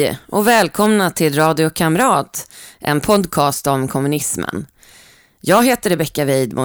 Hej 0.00 0.18
och 0.26 0.46
välkomna 0.46 1.10
till 1.10 1.36
Radio 1.36 1.70
Kamrat, 1.70 2.50
en 2.78 3.00
podcast 3.00 3.66
om 3.66 3.88
kommunismen. 3.88 4.66
Jag 5.40 5.64
heter 5.64 5.90
Rebecka 5.90 6.24
Weidmo 6.24 6.62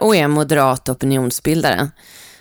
och 0.00 0.16
är 0.16 0.28
moderat 0.28 0.88
opinionsbildare. 0.88 1.90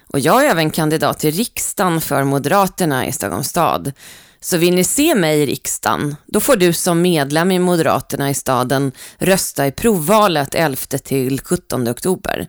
Och 0.07 0.19
jag 0.19 0.45
är 0.45 0.49
även 0.49 0.71
kandidat 0.71 1.19
till 1.19 1.31
riksdagen 1.31 2.01
för 2.01 2.23
Moderaterna 2.23 3.07
i 3.07 3.11
Stockholms 3.11 3.47
stad. 3.47 3.91
Så 4.39 4.57
vill 4.57 4.75
ni 4.75 4.83
se 4.83 5.15
mig 5.15 5.41
i 5.41 5.45
riksdagen, 5.45 6.15
då 6.25 6.39
får 6.39 6.55
du 6.55 6.73
som 6.73 7.01
medlem 7.01 7.51
i 7.51 7.59
Moderaterna 7.59 8.29
i 8.29 8.33
staden 8.33 8.91
rösta 9.17 9.67
i 9.67 9.71
provvalet 9.71 10.55
11 10.55 10.77
till 11.03 11.41
17 11.41 11.89
oktober. 11.89 12.47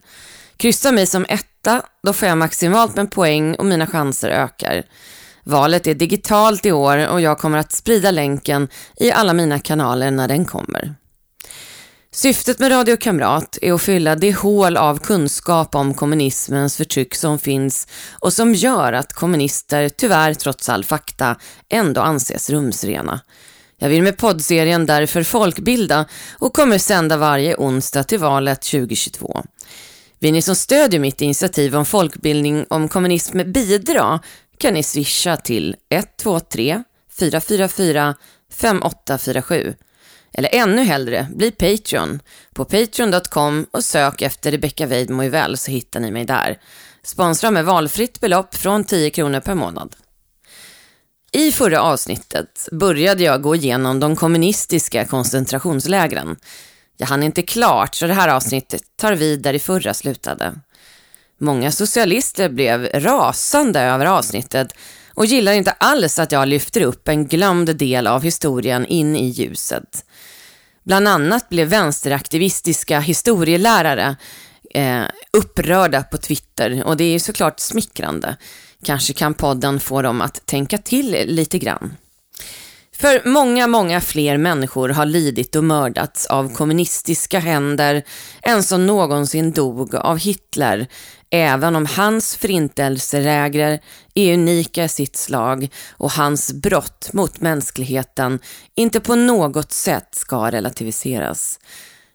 Kryssa 0.57 0.93
mig 0.93 1.07
som 1.07 1.27
etta, 1.29 1.83
då 2.03 2.13
får 2.13 2.29
jag 2.29 2.39
maximalt 2.39 2.97
med 2.97 3.11
poäng 3.11 3.55
och 3.55 3.67
mina 3.67 3.87
chanser 3.87 4.29
ökar. 4.29 4.85
Valet 5.49 5.87
är 5.87 5.95
digitalt 5.95 6.67
i 6.67 6.73
år 6.73 7.09
och 7.09 7.21
jag 7.21 7.39
kommer 7.39 7.59
att 7.59 7.73
sprida 7.73 8.11
länken 8.11 8.69
i 8.97 9.13
alla 9.13 9.33
mina 9.33 9.59
kanaler 9.59 10.11
när 10.11 10.29
den 10.29 10.45
kommer. 10.45 10.95
Syftet 12.13 12.59
med 12.59 12.73
Radio 12.73 12.97
Kamrat 12.97 13.59
är 13.63 13.73
att 13.73 13.83
fylla 13.83 14.15
det 14.15 14.33
hål 14.33 14.77
av 14.77 14.99
kunskap 14.99 15.75
om 15.75 15.95
kommunismens 15.95 16.77
förtryck 16.77 17.15
som 17.15 17.39
finns 17.39 17.89
och 18.21 18.33
som 18.33 18.55
gör 18.55 18.93
att 18.93 19.13
kommunister, 19.13 19.89
tyvärr 19.89 20.35
trots 20.35 20.69
all 20.69 20.85
fakta, 20.85 21.37
ändå 21.69 22.01
anses 22.01 22.51
rumsrena. 22.51 23.21
Jag 23.79 23.89
vill 23.89 24.03
med 24.03 24.17
poddserien 24.17 24.87
därför 24.87 25.23
folkbilda 25.23 26.07
och 26.39 26.55
kommer 26.55 26.79
sända 26.79 27.17
varje 27.17 27.57
onsdag 27.57 28.05
till 28.05 28.19
valet 28.19 28.63
2022. 28.63 29.43
Vill 30.19 30.33
ni 30.33 30.43
som 30.43 30.55
stödjer 30.55 31.01
mitt 31.01 31.21
initiativ 31.21 31.77
om 31.77 31.85
folkbildning 31.85 32.67
om 32.69 32.89
kommunism 32.89 33.53
bidra 33.53 34.21
kan 34.59 34.75
ni 34.75 34.83
swisha 34.83 35.37
till 35.37 35.77
123 35.91 36.83
444 37.19 38.15
5847 38.53 39.75
eller 40.39 40.55
ännu 40.55 40.83
hellre, 40.83 41.29
bli 41.35 41.51
Patreon 41.51 42.21
på 42.55 42.65
patreon.com 42.65 43.67
och 43.71 43.85
sök 43.85 44.23
efter 44.23 44.51
Rebecca 44.51 44.87
Weidmo 44.87 45.29
väl 45.29 45.57
så 45.57 45.71
hittar 45.71 46.01
ni 46.01 46.11
mig 46.11 46.25
där. 46.25 46.59
Sponsra 47.03 47.51
med 47.51 47.65
valfritt 47.65 48.21
belopp 48.21 48.55
från 48.55 48.85
10 48.85 49.11
kronor 49.11 49.41
per 49.41 49.55
månad. 49.55 49.97
I 51.33 51.53
förra 51.53 51.83
avsnittet 51.83 52.69
började 52.73 53.25
jag 53.25 53.43
gå 53.43 53.55
igenom 53.55 54.01
de 54.01 54.17
kommunistiska 54.17 55.05
koncentrationslägren. 55.05 56.37
Jag 56.97 57.07
hann 57.07 57.23
inte 57.23 57.43
klart 57.43 57.95
så 57.95 58.07
det 58.07 58.15
här 58.15 58.29
avsnittet 58.29 58.83
tar 58.97 59.13
vid 59.13 59.43
där 59.43 59.53
det 59.53 59.59
förra 59.59 59.95
slutade. 59.95 60.55
Många 61.39 61.73
socialister 61.73 62.49
blev 62.49 62.87
rasande 62.95 63.81
över 63.81 64.07
avsnittet 64.07 64.73
och 65.15 65.27
gillar 65.27 65.53
inte 65.53 65.71
alls 65.71 66.19
att 66.19 66.33
jag 66.33 66.49
lyfter 66.49 66.81
upp 66.81 67.09
en 67.09 67.27
glömd 67.27 67.77
del 67.77 68.07
av 68.07 68.23
historien 68.23 68.87
in 68.87 69.17
i 69.17 69.27
ljuset. 69.29 70.05
Bland 70.85 71.09
annat 71.09 71.49
blev 71.49 71.69
vänsteraktivistiska 71.69 73.01
historielärare 73.01 74.17
eh, 74.75 75.03
upprörda 75.33 76.03
på 76.03 76.19
Twitter 76.19 76.83
och 76.85 76.97
det 76.97 77.05
är 77.05 77.19
såklart 77.19 77.61
smickrande. 77.61 78.37
Kanske 78.85 79.13
kan 79.13 79.35
podden 79.35 79.81
få 79.81 80.03
dem 80.03 80.21
att 80.21 80.47
tänka 80.47 80.79
till 80.79 81.11
lite 81.27 81.59
grann. 81.59 81.97
För 82.99 83.29
många, 83.29 83.67
många 83.67 84.01
fler 84.01 84.37
människor 84.37 84.89
har 84.89 85.07
lidit 85.07 85.57
och 85.57 85.65
mördats 85.65 86.27
av 86.27 86.55
kommunistiska 86.55 87.39
händer 87.39 88.03
än 88.43 88.63
som 88.63 88.87
någonsin 88.87 89.53
dog 89.53 89.95
av 89.95 90.19
Hitler, 90.19 90.87
även 91.31 91.77
om 91.77 91.87
hans 91.87 92.37
förintelseläger 92.37 93.81
är 94.15 94.35
unika 94.35 94.85
i 94.85 94.89
sitt 94.89 95.17
slag 95.17 95.69
och 95.91 96.13
hans 96.13 96.53
brott 96.53 97.13
mot 97.13 97.41
mänskligheten 97.41 98.39
inte 98.75 99.01
på 99.01 99.15
något 99.15 99.73
sätt 99.73 100.09
ska 100.15 100.51
relativiseras. 100.51 101.59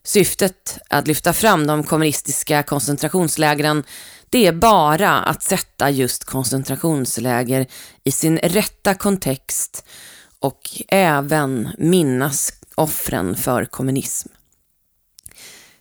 Syftet 0.03 0.77
att 0.89 1.07
lyfta 1.07 1.33
fram 1.33 1.67
de 1.67 1.83
kommunistiska 1.83 2.63
koncentrationslägren 2.63 3.83
det 4.29 4.47
är 4.47 4.53
bara 4.53 5.19
att 5.19 5.43
sätta 5.43 5.89
just 5.89 6.23
koncentrationsläger 6.23 7.67
i 8.03 8.11
sin 8.11 8.37
rätta 8.37 8.93
kontext 8.93 9.85
och 10.41 10.69
även 10.87 11.69
minnas 11.77 12.53
offren 12.75 13.35
för 13.35 13.65
kommunism. 13.65 14.29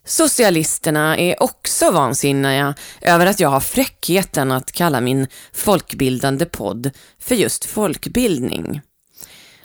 Socialisterna 0.05 1.19
är 1.19 1.43
också 1.43 1.91
vansinniga 1.91 2.75
över 3.01 3.27
att 3.27 3.41
jag 3.41 3.49
har 3.49 3.61
fräckheten 3.61 4.53
att 4.53 4.73
kalla 4.73 5.01
min 5.01 5.27
folkbildande 5.53 6.47
podd 6.47 6.91
för 7.19 7.35
just 7.35 7.65
folkbildning. 7.65 8.81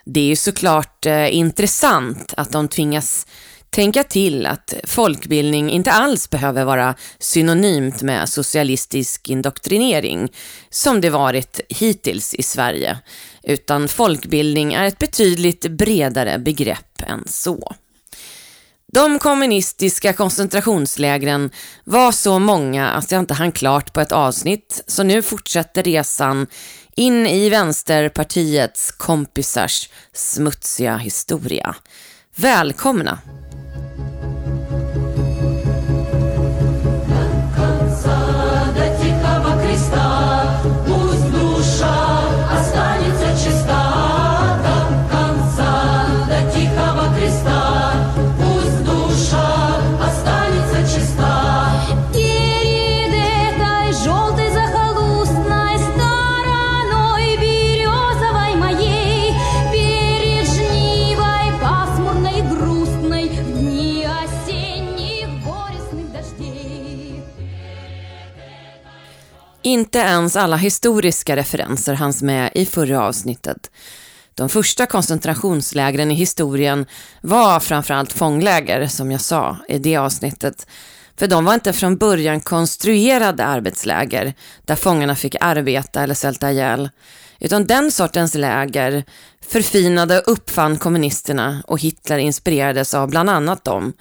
Det 0.06 0.20
är 0.20 0.26
ju 0.26 0.36
såklart 0.36 1.06
eh, 1.06 1.36
intressant 1.36 2.34
att 2.38 2.52
de 2.52 2.68
tvingas 2.68 3.28
tänka 3.76 4.04
till 4.04 4.46
att 4.46 4.74
folkbildning 4.84 5.70
inte 5.70 5.92
alls 5.92 6.30
behöver 6.30 6.66
vara 6.66 6.96
synonymt 7.20 8.02
med 8.02 8.30
socialistisk 8.30 9.30
indoktrinering, 9.30 10.32
som 10.70 11.02
det 11.02 11.10
varit 11.10 11.62
hittills 11.70 12.34
i 12.34 12.44
Sverige, 12.44 12.98
utan 13.44 13.88
folkbildning 13.88 14.74
är 14.74 14.86
ett 14.86 15.00
betydligt 15.00 15.72
bredare 15.72 16.40
begrepp 16.40 17.02
än 17.08 17.24
så. 17.28 17.76
De 18.94 19.20
kommunistiska 19.20 20.14
koncentrationslägren 20.14 21.50
var 21.84 22.12
så 22.12 22.40
många 22.40 22.90
att 22.90 23.12
jag 23.12 23.20
inte 23.20 23.34
hann 23.34 23.52
klart 23.52 23.94
på 23.94 24.02
ett 24.02 24.12
avsnitt, 24.12 24.84
så 24.88 25.04
nu 25.04 25.22
fortsätter 25.22 25.84
resan 25.84 26.48
in 26.96 27.28
i 27.28 27.50
Vänsterpartiets 27.50 28.92
kompisars 28.92 29.90
smutsiga 30.14 30.98
historia. 30.98 31.76
Välkomna! 32.36 33.20
Inte 69.66 70.00
ens 70.00 70.36
alla 70.36 70.56
historiska 70.56 71.36
referenser 71.36 71.94
hanns 71.94 72.22
med 72.22 72.52
i 72.56 72.66
förra 72.66 73.02
avsnittet. 73.02 73.72
De 74.36 74.50
första 74.50 74.86
koncentrationslägren 74.86 76.12
i 76.12 76.14
historien 76.14 76.86
var 77.22 77.60
framförallt 77.60 78.14
fångläger, 78.14 78.88
som 78.88 79.12
jag 79.12 79.22
sa 79.22 79.58
i 79.68 79.78
det 79.78 79.98
avsnittet. 79.98 80.68
För 81.18 81.28
de 81.28 81.46
var 81.46 81.54
inte 81.54 81.74
från 81.74 81.98
början 81.98 82.40
konstruerade 82.40 83.46
arbetsläger 83.46 84.34
där 84.66 84.76
fångarna 84.76 85.16
fick 85.16 85.36
arbeta 85.40 86.04
eller 86.04 86.16
svälta 86.16 86.52
ihjäl. 86.52 86.90
Utan 87.40 87.66
den 87.66 87.92
sortens 87.92 88.34
läger 88.34 89.04
förfinade 89.48 90.20
och 90.20 90.32
uppfann 90.32 90.78
kommunisterna 90.78 91.64
och 91.68 91.80
Hitler 91.80 92.18
inspirerades 92.18 92.94
av 92.94 93.10
bland 93.10 93.30
annat 93.30 93.64
dem. 93.64 93.94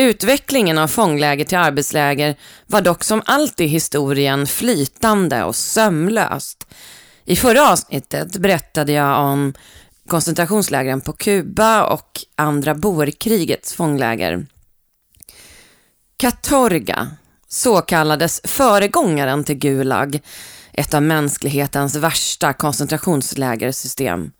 Utvecklingen 0.00 0.78
av 0.78 0.88
fångläger 0.88 1.44
till 1.44 1.58
arbetsläger 1.58 2.36
var 2.66 2.80
dock 2.80 3.04
som 3.04 3.22
alltid 3.26 3.66
i 3.66 3.70
historien 3.70 4.46
flytande 4.46 5.44
och 5.44 5.56
sömlöst. 5.56 6.66
I 7.24 7.36
förra 7.36 7.70
avsnittet 7.70 8.36
berättade 8.36 8.92
jag 8.92 9.24
om 9.24 9.54
koncentrationslägren 10.06 11.00
på 11.00 11.12
Kuba 11.12 11.82
och 11.84 12.20
andra 12.36 12.74
boerkrigets 12.74 13.72
fångläger. 13.72 14.46
Katorga, 16.16 17.10
så 17.48 17.80
kallades 17.80 18.40
föregångaren 18.44 19.44
till 19.44 19.58
Gulag, 19.58 20.20
ett 20.72 20.94
av 20.94 21.02
mänsklighetens 21.02 21.94
värsta 21.94 22.52
koncentrationslägersystem. 22.52 24.32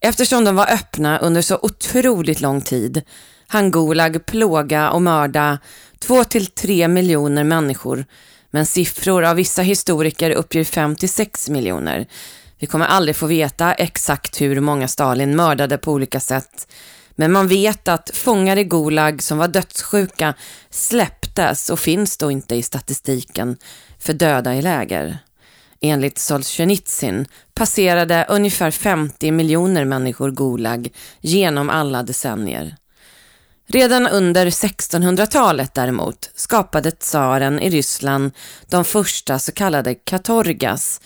Eftersom 0.00 0.44
de 0.44 0.56
var 0.56 0.72
öppna 0.72 1.18
under 1.18 1.42
så 1.42 1.58
otroligt 1.62 2.40
lång 2.40 2.60
tid 2.60 3.02
han 3.46 3.70
Gulag 3.70 4.26
plåga 4.26 4.90
och 4.90 5.02
mörda 5.02 5.58
två 5.98 6.24
till 6.24 6.46
tre 6.46 6.88
miljoner 6.88 7.44
människor, 7.44 8.04
men 8.50 8.66
siffror 8.66 9.24
av 9.24 9.36
vissa 9.36 9.62
historiker 9.62 10.30
uppger 10.30 10.64
fem 10.64 10.96
till 10.96 11.08
sex 11.08 11.48
miljoner. 11.48 12.06
Vi 12.58 12.66
kommer 12.66 12.86
aldrig 12.86 13.16
få 13.16 13.26
veta 13.26 13.74
exakt 13.74 14.40
hur 14.40 14.60
många 14.60 14.88
Stalin 14.88 15.36
mördade 15.36 15.78
på 15.78 15.92
olika 15.92 16.20
sätt, 16.20 16.72
men 17.14 17.32
man 17.32 17.48
vet 17.48 17.88
att 17.88 18.10
fångar 18.14 18.56
i 18.56 18.64
Gulag 18.64 19.22
som 19.22 19.38
var 19.38 19.48
dödssjuka 19.48 20.34
släpptes 20.70 21.70
och 21.70 21.78
finns 21.78 22.16
då 22.16 22.30
inte 22.30 22.54
i 22.54 22.62
statistiken 22.62 23.56
för 23.98 24.12
döda 24.12 24.54
i 24.54 24.62
läger. 24.62 25.18
Enligt 25.80 26.18
Solzhenitsyn 26.18 27.26
passerade 27.54 28.26
ungefär 28.28 28.70
50 28.70 29.30
miljoner 29.30 29.84
människor 29.84 30.30
Gulag 30.30 30.88
genom 31.20 31.70
alla 31.70 32.02
decennier. 32.02 32.76
Redan 33.68 34.06
under 34.06 34.46
1600-talet 34.46 35.74
däremot 35.74 36.30
skapade 36.34 36.90
tsaren 36.90 37.60
i 37.60 37.70
Ryssland 37.70 38.32
de 38.70 38.84
första 38.84 39.38
så 39.38 39.52
kallade 39.52 39.94
katorgas, 39.94 41.00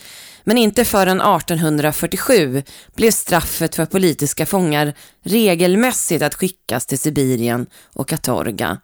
men 0.44 0.58
inte 0.58 0.84
förrän 0.84 1.20
1847 1.20 2.62
blev 2.94 3.10
straffet 3.10 3.74
för 3.74 3.86
politiska 3.86 4.46
fångar 4.46 4.94
regelmässigt 5.22 6.22
att 6.22 6.34
skickas 6.34 6.86
till 6.86 6.98
Sibirien 6.98 7.66
och 7.94 8.08
Katorga. 8.08 8.78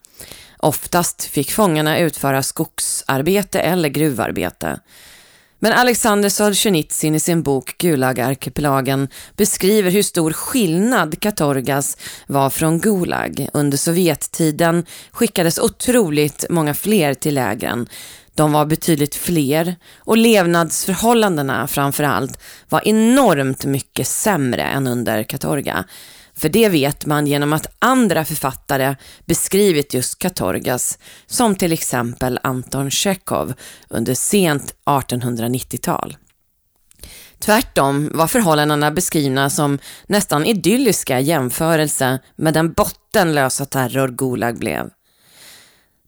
Oftast 0.58 1.24
fick 1.24 1.52
fångarna 1.52 1.98
utföra 1.98 2.42
skogsarbete 2.42 3.60
eller 3.60 3.88
gruvarbete. 3.88 4.80
Men 5.58 5.72
Alexander 5.72 6.28
Solzhenitsyn 6.28 7.14
i 7.14 7.20
sin 7.20 7.42
bok 7.42 7.78
Gulagarkipelagen 7.78 9.08
beskriver 9.36 9.90
hur 9.90 10.02
stor 10.02 10.32
skillnad 10.32 11.20
Katorgas 11.20 11.96
var 12.26 12.50
från 12.50 12.78
Gulag. 12.78 13.48
Under 13.52 13.76
Sovjettiden 13.78 14.86
skickades 15.12 15.58
otroligt 15.58 16.44
många 16.50 16.74
fler 16.74 17.14
till 17.14 17.34
lägren. 17.34 17.88
De 18.34 18.52
var 18.52 18.66
betydligt 18.66 19.14
fler 19.14 19.76
och 19.98 20.16
levnadsförhållandena 20.16 21.66
framför 21.66 22.04
allt 22.04 22.42
var 22.68 22.88
enormt 22.88 23.64
mycket 23.64 24.06
sämre 24.06 24.62
än 24.62 24.86
under 24.86 25.22
Katorga. 25.22 25.84
För 26.36 26.48
det 26.48 26.68
vet 26.68 27.06
man 27.06 27.26
genom 27.26 27.52
att 27.52 27.66
andra 27.78 28.24
författare 28.24 28.96
beskrivit 29.24 29.94
just 29.94 30.18
Katorgas, 30.18 30.98
som 31.26 31.54
till 31.54 31.72
exempel 31.72 32.38
Anton 32.42 32.90
Tjechov 32.90 33.54
under 33.88 34.14
sent 34.14 34.74
1890-tal. 34.84 36.16
Tvärtom 37.38 38.10
var 38.14 38.26
förhållandena 38.26 38.90
beskrivna 38.90 39.50
som 39.50 39.78
nästan 40.06 40.46
idylliska 40.46 41.20
jämförelse 41.20 42.18
med 42.36 42.54
den 42.54 42.72
bottenlösa 42.72 43.64
terror 43.64 44.08
Gulag 44.08 44.58
blev. 44.58 44.90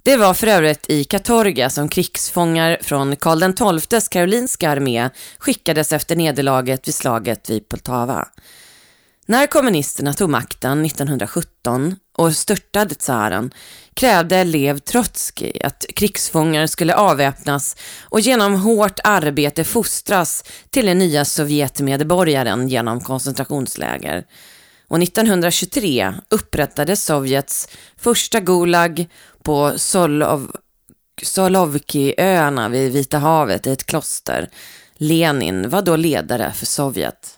Det 0.02 0.16
var 0.16 0.34
för 0.34 0.46
övrigt 0.46 0.90
i 0.90 1.04
Katorga 1.04 1.70
som 1.70 1.88
krigsfångar 1.88 2.78
från 2.82 3.16
Karl 3.16 3.80
XIIs 3.80 4.08
karolinska 4.08 4.70
armé 4.70 5.10
skickades 5.38 5.92
efter 5.92 6.16
nederlaget 6.16 6.88
vid 6.88 6.94
slaget 6.94 7.50
vid 7.50 7.68
Poltava. 7.68 8.28
När 9.30 9.46
kommunisterna 9.46 10.12
tog 10.12 10.30
makten 10.30 10.84
1917 10.84 11.96
och 12.16 12.36
störtade 12.36 12.94
tsaren 12.94 13.50
krävde 13.94 14.44
Lev 14.44 14.78
Trotskij 14.78 15.60
att 15.64 15.84
krigsfångar 15.94 16.66
skulle 16.66 16.94
avväpnas 16.94 17.76
och 18.02 18.20
genom 18.20 18.54
hårt 18.54 19.00
arbete 19.04 19.64
fostras 19.64 20.44
till 20.70 20.86
den 20.86 20.98
nya 20.98 21.24
Sovjetmedborgaren 21.24 22.68
genom 22.68 23.00
koncentrationsläger. 23.00 24.24
Och 24.88 25.02
1923 25.02 26.14
upprättade 26.28 26.96
Sovjets 26.96 27.68
första 27.96 28.40
Gulag 28.40 29.06
på 29.42 29.72
Solov 29.76 30.56
Solovkiöarna 31.22 32.68
vid 32.68 32.92
Vita 32.92 33.18
havet 33.18 33.66
i 33.66 33.72
ett 33.72 33.86
kloster. 33.86 34.50
Lenin 34.94 35.68
var 35.68 35.82
då 35.82 35.96
ledare 35.96 36.52
för 36.52 36.66
Sovjet. 36.66 37.37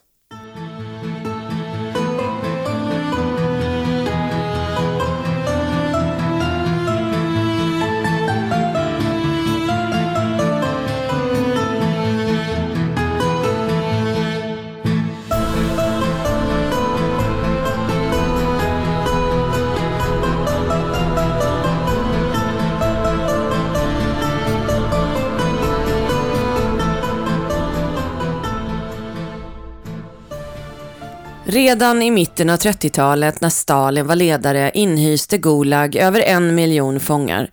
Redan 31.51 32.03
i 32.03 32.11
mitten 32.11 32.51
av 32.51 32.57
30-talet 32.57 33.41
när 33.41 33.49
Stalin 33.49 34.07
var 34.07 34.17
ledare 34.17 34.71
inhyste 34.75 35.39
Gulag 35.39 35.97
över 35.97 36.21
en 36.21 36.55
miljon 36.55 37.01
fångar. 37.01 37.51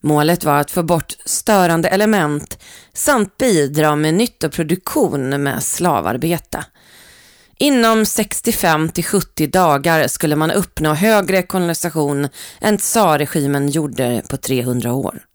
Målet 0.00 0.44
var 0.44 0.58
att 0.58 0.70
få 0.70 0.82
bort 0.82 1.14
störande 1.24 1.88
element 1.88 2.58
samt 2.92 3.36
bidra 3.36 3.96
med 3.96 4.14
nyttoproduktion 4.14 5.42
med 5.42 5.62
slavarbete. 5.62 6.64
Inom 7.58 8.06
65 8.06 8.88
till 8.88 9.04
70 9.04 9.46
dagar 9.46 10.06
skulle 10.06 10.36
man 10.36 10.50
uppnå 10.50 10.94
högre 10.94 11.42
kolonisation 11.42 12.28
än 12.60 12.78
tsarregimen 12.78 13.68
gjorde 13.68 14.22
på 14.30 14.36
300 14.36 14.92
år. 14.92 15.25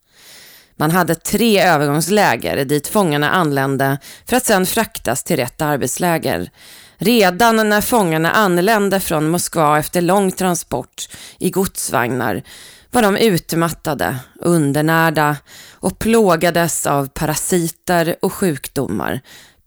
Man 0.81 0.91
hade 0.91 1.15
tre 1.15 1.61
övergångsläger 1.61 2.65
dit 2.65 2.87
fångarna 2.87 3.29
anlände 3.29 3.97
för 4.25 4.37
att 4.37 4.45
sedan 4.45 4.65
fraktas 4.65 5.23
till 5.23 5.35
rätt 5.35 5.61
arbetsläger. 5.61 6.49
Redan 6.97 7.69
när 7.69 7.81
fångarna 7.81 8.31
anlände 8.31 8.99
från 8.99 9.29
Moskva 9.29 9.79
efter 9.79 10.01
lång 10.01 10.31
transport 10.31 11.09
i 11.39 11.49
godsvagnar 11.49 12.43
var 12.91 13.01
de 13.01 13.17
utmattade, 13.17 14.15
undernärda 14.39 15.37
och 15.71 15.99
plågades 15.99 16.85
av 16.85 17.07
parasiter 17.07 18.15
och 18.21 18.33
sjukdomar. 18.33 19.21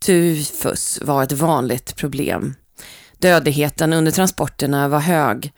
Tyfus 0.04 0.98
var 1.02 1.22
ett 1.22 1.32
vanligt 1.32 1.96
problem. 1.96 2.54
Dödligheten 3.18 3.92
under 3.92 4.12
transporterna 4.12 4.88
var 4.88 5.00
hög. 5.00 5.52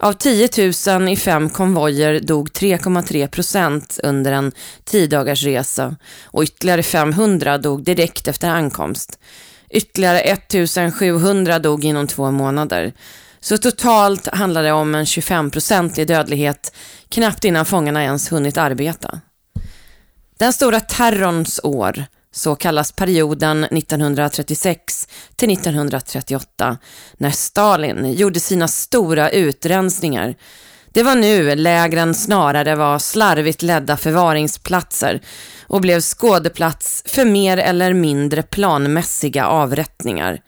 Av 0.00 0.12
10 0.12 0.48
000 0.86 1.08
i 1.08 1.16
fem 1.16 1.50
konvojer 1.50 2.20
dog 2.20 2.48
3,3 2.50 3.26
procent 3.26 4.00
under 4.02 4.32
en 4.32 4.52
tiodagarsresa 4.84 5.96
och 6.24 6.42
ytterligare 6.42 6.82
500 6.82 7.58
dog 7.58 7.84
direkt 7.84 8.28
efter 8.28 8.48
ankomst. 8.48 9.18
Ytterligare 9.70 10.20
1 10.20 10.54
700 10.98 11.58
dog 11.58 11.84
inom 11.84 12.06
två 12.06 12.30
månader. 12.30 12.92
Så 13.40 13.58
totalt 13.58 14.26
handlar 14.26 14.62
det 14.62 14.72
om 14.72 14.94
en 14.94 15.04
25-procentig 15.04 16.06
dödlighet 16.06 16.74
knappt 17.08 17.44
innan 17.44 17.66
fångarna 17.66 18.02
ens 18.02 18.32
hunnit 18.32 18.58
arbeta. 18.58 19.20
Den 20.38 20.52
stora 20.52 20.80
terrorns 20.80 21.60
år, 21.62 22.04
så 22.32 22.56
kallas 22.56 22.92
perioden 22.92 23.64
1936 23.64 25.08
till 25.36 25.52
1938, 25.52 26.78
när 27.16 27.30
Stalin 27.30 28.12
gjorde 28.12 28.40
sina 28.40 28.68
stora 28.68 29.30
utrensningar. 29.30 30.34
Det 30.92 31.02
var 31.02 31.14
nu 31.14 31.54
lägren 31.54 32.14
snarare 32.14 32.74
var 32.74 32.98
slarvigt 32.98 33.62
ledda 33.62 33.96
förvaringsplatser 33.96 35.20
och 35.66 35.80
blev 35.80 36.00
skådeplats 36.00 37.02
för 37.06 37.24
mer 37.24 37.56
eller 37.56 37.92
mindre 37.92 38.42
planmässiga 38.42 39.46
avrättningar. 39.46 40.40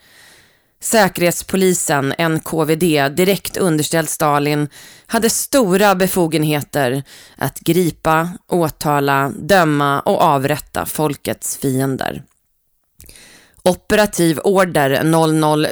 Säkerhetspolisen, 0.83 2.15
NKVD, 2.19 3.09
direkt 3.17 3.57
underställd 3.57 4.09
Stalin, 4.09 4.69
hade 5.07 5.31
stora 5.31 5.95
befogenheter 5.95 7.03
att 7.37 7.61
gripa, 7.61 8.29
åtala, 8.47 9.33
döma 9.39 10.01
och 10.01 10.23
avrätta 10.23 10.87
folkets 10.87 11.57
fiender. 11.57 12.23
Operativ 13.62 14.40
order 14.45 15.02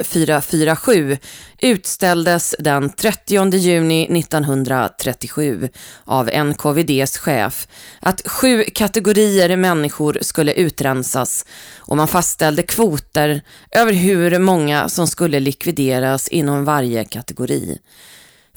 00447 0.03 1.17
utställdes 1.61 2.55
den 2.59 2.89
30 2.89 3.57
juni 3.57 4.19
1937 4.19 5.69
av 6.05 6.29
NKVDs 6.45 7.17
chef 7.17 7.67
att 7.99 8.27
sju 8.27 8.63
kategorier 8.63 9.55
människor 9.55 10.17
skulle 10.21 10.53
utrensas 10.53 11.45
och 11.77 11.97
man 11.97 12.07
fastställde 12.07 12.63
kvoter 12.63 13.41
över 13.71 13.93
hur 13.93 14.39
många 14.39 14.89
som 14.89 15.07
skulle 15.07 15.39
likvideras 15.39 16.27
inom 16.27 16.65
varje 16.65 17.03
kategori. 17.03 17.77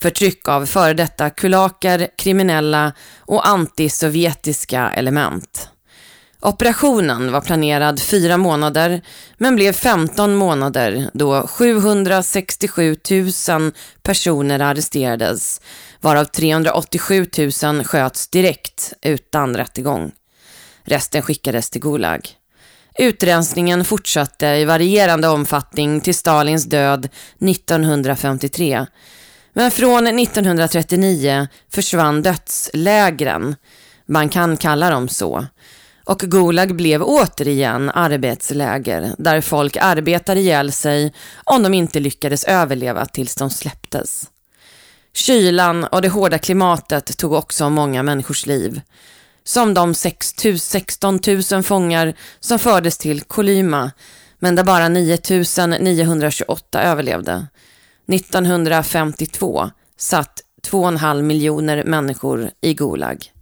Förtryck 0.00 0.48
av 0.48 0.66
före 0.66 0.94
detta 0.94 1.30
kulaker, 1.30 2.08
kriminella 2.16 2.92
och 3.18 3.48
antisovjetiska 3.48 4.90
element. 4.90 5.71
Operationen 6.44 7.32
var 7.32 7.40
planerad 7.40 8.00
fyra 8.00 8.36
månader 8.36 9.02
men 9.38 9.54
blev 9.54 9.72
15 9.72 10.34
månader 10.34 11.10
då 11.12 11.46
767 11.46 12.96
000 13.48 13.72
personer 14.02 14.60
arresterades 14.60 15.60
varav 16.00 16.24
387 16.24 17.26
000 17.62 17.84
sköts 17.84 18.28
direkt 18.28 18.92
utan 19.02 19.56
rättegång. 19.56 20.12
Resten 20.84 21.22
skickades 21.22 21.70
till 21.70 21.80
Gulag. 21.80 22.28
Utrensningen 22.98 23.84
fortsatte 23.84 24.46
i 24.46 24.64
varierande 24.64 25.28
omfattning 25.28 26.00
till 26.00 26.14
Stalins 26.14 26.64
död 26.64 27.08
1953. 27.40 28.86
Men 29.52 29.70
från 29.70 30.06
1939 30.06 31.48
försvann 31.72 32.22
dödslägren. 32.22 33.56
Man 34.06 34.28
kan 34.28 34.56
kalla 34.56 34.90
dem 34.90 35.08
så 35.08 35.46
och 36.04 36.18
Gulag 36.18 36.76
blev 36.76 37.02
återigen 37.02 37.90
arbetsläger 37.90 39.14
där 39.18 39.40
folk 39.40 39.76
arbetade 39.76 40.40
ihjäl 40.40 40.72
sig 40.72 41.12
om 41.44 41.62
de 41.62 41.74
inte 41.74 42.00
lyckades 42.00 42.44
överleva 42.44 43.06
tills 43.06 43.34
de 43.34 43.50
släpptes. 43.50 44.30
Kylan 45.14 45.84
och 45.84 46.02
det 46.02 46.08
hårda 46.08 46.38
klimatet 46.38 47.18
tog 47.18 47.32
också 47.32 47.70
många 47.70 48.02
människors 48.02 48.46
liv. 48.46 48.80
Som 49.44 49.74
de 49.74 49.94
6 49.94 50.44
000, 50.44 50.58
16 50.58 51.20
000 51.52 51.62
fångar 51.62 52.14
som 52.40 52.58
fördes 52.58 52.98
till 52.98 53.22
Kolyma 53.22 53.90
men 54.38 54.54
där 54.54 54.64
bara 54.64 54.88
9 54.88 55.18
928 55.80 56.82
överlevde. 56.82 57.46
1952 58.08 59.70
satt 59.96 60.40
2,5 60.68 61.22
miljoner 61.22 61.84
människor 61.84 62.50
i 62.60 62.74
Gulag. 62.74 63.32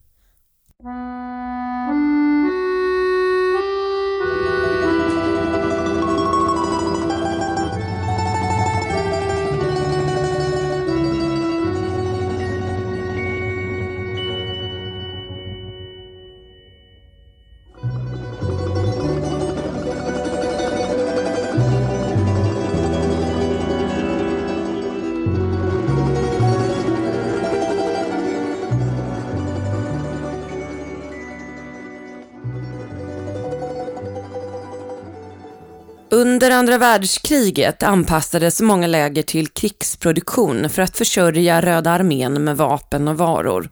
Under 36.41 36.57
andra 36.57 36.79
världskriget 36.79 37.83
anpassades 37.83 38.61
många 38.61 38.87
läger 38.87 39.23
till 39.23 39.49
krigsproduktion 39.49 40.71
för 40.71 40.83
att 40.83 40.97
försörja 40.97 41.61
Röda 41.61 41.91
armén 41.91 42.45
med 42.45 42.57
vapen 42.57 43.09
och 43.09 43.19
varor. 43.19 43.71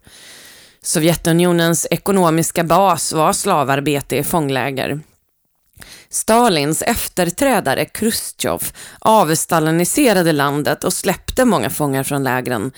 Sovjetunionens 0.83 1.87
ekonomiska 1.91 2.65
bas 2.65 3.13
var 3.13 3.33
slavarbete 3.33 4.17
i 4.17 4.25
fångläger. 4.25 5.01
Stalins 6.09 6.83
efterträdare 6.83 7.85
Khrushchev 7.85 8.63
avstaliniserade 8.99 10.33
landet 10.33 10.85
och 10.85 10.93
släppte 10.93 11.45
många 11.45 11.71
fångar 11.71 12.03
från 12.03 12.25
lägren, 12.25 12.73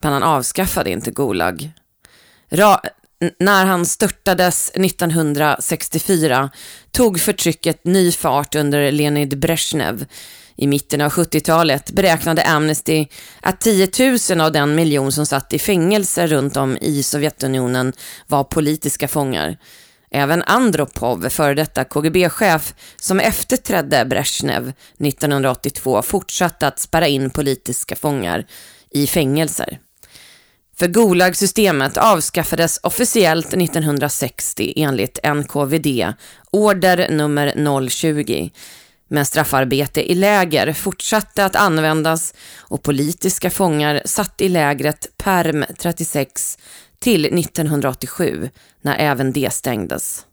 men 0.00 0.12
han 0.12 0.22
avskaffade 0.22 0.90
inte 0.90 1.10
Gulag. 1.10 1.70
Ra 2.50 2.80
när 3.38 3.66
han 3.66 3.86
störtades 3.86 4.70
1964 4.74 6.50
tog 6.90 7.20
förtrycket 7.20 7.84
ny 7.84 8.12
fart 8.12 8.54
under 8.54 8.92
Leonid 8.92 9.38
Brezhnev. 9.38 10.06
I 10.56 10.66
mitten 10.66 11.00
av 11.00 11.12
70-talet 11.12 11.90
beräknade 11.90 12.44
Amnesty 12.44 13.06
att 13.40 13.60
10 13.60 13.88
000 14.30 14.40
av 14.40 14.52
den 14.52 14.74
miljon 14.74 15.12
som 15.12 15.26
satt 15.26 15.52
i 15.52 15.58
fängelse 15.58 16.26
runt 16.26 16.56
om 16.56 16.76
i 16.80 17.02
Sovjetunionen 17.02 17.92
var 18.26 18.44
politiska 18.44 19.08
fångar. 19.08 19.56
Även 20.10 20.42
Andropov, 20.42 21.28
före 21.28 21.54
detta 21.54 21.84
KGB-chef, 21.84 22.74
som 22.96 23.20
efterträdde 23.20 24.04
Brezhnev 24.04 24.72
1982 25.00 26.02
fortsatte 26.02 26.66
att 26.66 26.78
spärra 26.78 27.06
in 27.06 27.30
politiska 27.30 27.96
fångar 27.96 28.46
i 28.90 29.06
fängelser. 29.06 29.78
För 30.78 30.88
Gulag-systemet 30.88 31.96
avskaffades 31.96 32.80
officiellt 32.82 33.46
1960 33.46 34.72
enligt 34.76 35.18
NKVD, 35.34 36.12
order 36.50 37.08
nummer 37.10 37.88
020. 37.88 38.50
Men 39.08 39.26
straffarbete 39.26 40.12
i 40.12 40.14
läger 40.14 40.72
fortsatte 40.72 41.44
att 41.44 41.56
användas 41.56 42.34
och 42.58 42.82
politiska 42.82 43.50
fångar 43.50 44.02
satt 44.04 44.40
i 44.40 44.48
lägret 44.48 45.06
Perm 45.16 45.64
36 45.78 46.58
till 46.98 47.24
1987 47.24 48.50
när 48.82 48.96
även 48.96 49.32
det 49.32 49.52
stängdes. 49.52 50.26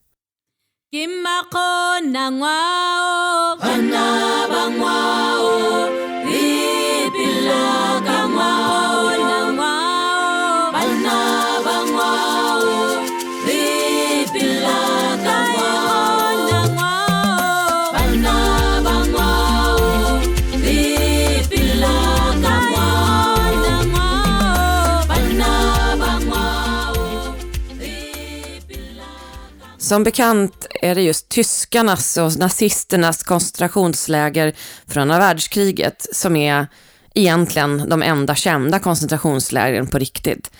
Som 29.92 30.04
bekant 30.04 30.66
är 30.82 30.96
det 30.96 31.02
just 31.02 31.30
tyskarnas 31.30 32.18
och 32.18 32.38
nazisternas 32.38 33.24
koncentrationsläger 33.24 34.54
från 34.88 35.02
andra 35.02 35.20
världskriget 35.20 36.08
som 36.12 36.36
är 36.36 36.68
egentligen 37.14 37.90
de 37.90 38.02
enda 38.04 38.36
kända 38.36 38.80
koncentrationslägren 38.80 39.88
på 39.88 39.98
riktigt. 39.98 40.52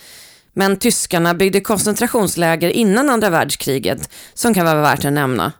Men 0.52 0.76
tyskarna 0.76 1.34
byggde 1.34 1.60
koncentrationsläger 1.60 2.70
innan 2.70 3.10
andra 3.10 3.30
världskriget 3.30 4.10
som 4.34 4.54
kan 4.54 4.66
vara 4.66 4.82
värt 4.82 5.04
att 5.04 5.12
nämna. 5.12 5.52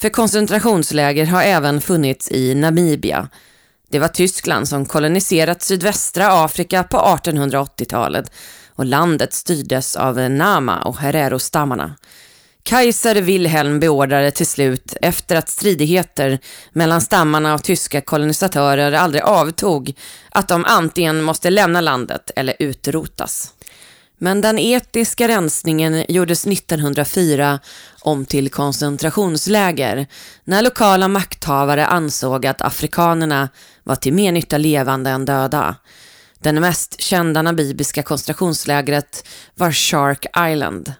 För 0.00 0.08
koncentrationsläger 0.08 1.26
har 1.26 1.42
även 1.42 1.80
funnits 1.80 2.30
i 2.30 2.54
Namibia. 2.54 3.28
Det 3.90 3.98
var 3.98 4.08
Tyskland 4.08 4.68
som 4.68 4.86
koloniserat 4.86 5.62
sydvästra 5.62 6.44
Afrika 6.44 6.82
på 6.84 6.96
1880-talet 6.96 8.32
och 8.74 8.84
landet 8.84 9.32
styrdes 9.32 9.96
av 9.96 10.30
Nama 10.30 10.82
och 10.82 10.96
Herero-stammarna. 10.96 11.94
Kaiser 12.66 13.14
Wilhelm 13.14 13.80
beordrade 13.80 14.30
till 14.30 14.46
slut, 14.46 14.96
efter 15.00 15.36
att 15.36 15.48
stridigheter 15.48 16.38
mellan 16.72 17.00
stammarna 17.00 17.54
och 17.54 17.62
tyska 17.62 18.00
kolonisatörer 18.00 18.92
aldrig 18.92 19.22
avtog, 19.22 19.92
att 20.30 20.48
de 20.48 20.64
antingen 20.64 21.22
måste 21.22 21.50
lämna 21.50 21.80
landet 21.80 22.30
eller 22.36 22.56
utrotas. 22.58 23.52
Men 24.18 24.40
den 24.40 24.58
etiska 24.58 25.28
rensningen 25.28 26.04
gjordes 26.08 26.46
1904 26.46 27.60
om 28.00 28.24
till 28.24 28.50
koncentrationsläger 28.50 30.06
när 30.44 30.62
lokala 30.62 31.08
makthavare 31.08 31.86
ansåg 31.86 32.46
att 32.46 32.62
afrikanerna 32.62 33.48
var 33.82 33.96
till 33.96 34.14
mer 34.14 34.32
nytta 34.32 34.58
levande 34.58 35.10
än 35.10 35.24
döda. 35.24 35.76
Den 36.38 36.60
mest 36.60 37.00
kända 37.00 37.42
namibiska 37.42 38.02
koncentrationslägret 38.02 39.28
var 39.54 39.72
Shark 39.72 40.26
Island. 40.52 40.94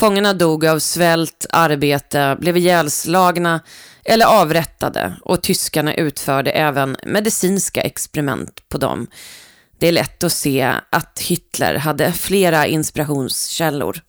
Fångarna 0.00 0.32
dog 0.32 0.66
av 0.66 0.78
svält, 0.78 1.46
arbete, 1.50 2.36
blev 2.40 2.56
ihjälslagna 2.56 3.60
eller 4.04 4.26
avrättade 4.26 5.14
och 5.22 5.42
tyskarna 5.42 5.94
utförde 5.94 6.50
även 6.50 6.96
medicinska 7.06 7.80
experiment 7.80 8.68
på 8.68 8.78
dem. 8.78 9.06
Det 9.78 9.88
är 9.88 9.92
lätt 9.92 10.24
att 10.24 10.32
se 10.32 10.74
att 10.90 11.20
Hitler 11.20 11.74
hade 11.74 12.12
flera 12.12 12.66
inspirationskällor. 12.66 14.00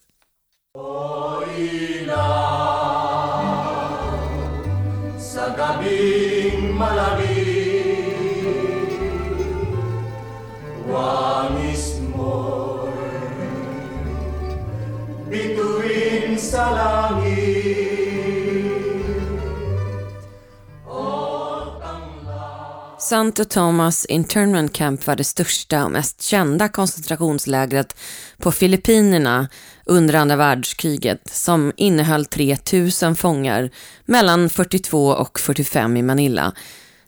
Santo 23.00 23.46
Thomas 23.46 24.06
Internment 24.06 24.74
Camp 24.74 25.08
var 25.08 25.16
det 25.16 25.24
största 25.24 25.86
och 25.86 25.92
mest 25.92 26.22
kända 26.22 26.70
koncentrationslägret 26.70 27.96
på 28.38 28.52
Filippinerna 28.52 29.48
under 29.86 30.14
andra 30.14 30.36
världskriget 30.36 31.22
som 31.32 31.72
innehöll 31.78 32.26
3000 32.26 33.16
fångar 33.16 33.70
mellan 34.06 34.50
42 34.50 35.08
och 35.08 35.40
45 35.40 35.98
i 35.98 36.02
Manila. 36.02 36.54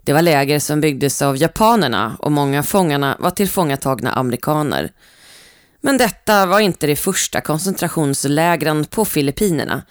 Det 0.03 0.13
var 0.13 0.21
läger 0.21 0.59
som 0.59 0.81
byggdes 0.81 1.21
av 1.21 1.37
japanerna 1.37 2.17
och 2.19 2.31
många 2.31 2.59
av 2.59 2.63
fångarna 2.63 3.17
var 3.19 3.31
tillfångatagna 3.31 4.11
amerikaner. 4.13 4.91
Men 5.85 5.97
detta 5.97 6.45
var 6.45 6.59
inte 6.59 6.87
det 6.87 6.95
första 6.95 7.41
koncentrationslägren 7.41 8.85
på 8.85 9.05
Filippinerna. 9.05 9.83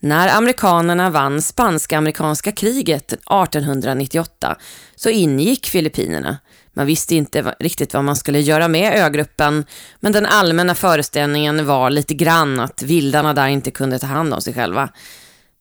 När 0.00 0.36
amerikanerna 0.36 1.10
vann 1.10 1.42
spanska-amerikanska 1.42 2.52
kriget 2.52 3.12
1898 3.12 4.56
så 4.96 5.10
ingick 5.10 5.66
Filippinerna. 5.66 6.38
Man 6.72 6.86
visste 6.86 7.14
inte 7.14 7.54
riktigt 7.60 7.94
vad 7.94 8.04
man 8.04 8.16
skulle 8.16 8.40
göra 8.40 8.68
med 8.68 8.94
ögruppen, 8.94 9.64
men 10.00 10.12
den 10.12 10.26
allmänna 10.26 10.74
föreställningen 10.74 11.66
var 11.66 11.90
lite 11.90 12.14
grann 12.14 12.60
att 12.60 12.82
vildarna 12.82 13.34
där 13.34 13.48
inte 13.48 13.70
kunde 13.70 13.98
ta 13.98 14.06
hand 14.06 14.34
om 14.34 14.40
sig 14.40 14.54
själva. 14.54 14.88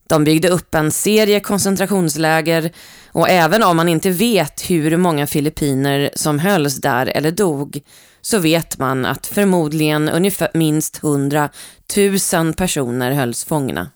De 0.08 0.24
byggde 0.24 0.50
upp 0.50 0.76
en 0.76 0.92
serie 0.92 1.40
koncentrationsläger 1.40 2.72
och 3.12 3.30
även 3.30 3.64
om 3.64 3.78
man 3.78 3.90
inte 3.90 4.10
vet 4.10 4.70
hur 4.70 4.98
många 4.98 5.28
filippiner 5.28 6.10
som 6.16 6.40
hölls 6.40 6.76
där 6.76 7.06
eller 7.06 7.32
dog 7.32 7.82
så 8.22 8.40
vet 8.40 8.78
man 8.78 9.06
att 9.06 9.28
förmodligen 9.28 10.10
ungefär 10.10 10.50
minst 10.54 11.04
100 11.04 11.50
000 12.34 12.54
personer 12.54 13.12
hölls 13.12 13.46
fångna. 13.46 13.92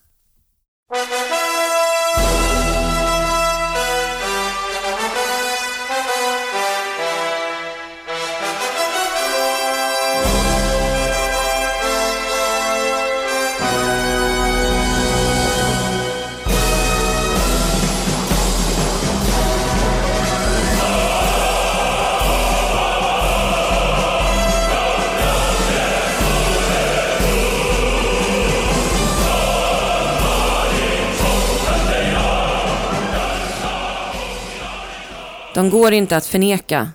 De 35.55 35.69
går 35.69 35.93
inte 35.93 36.17
att 36.17 36.25
förneka. 36.25 36.89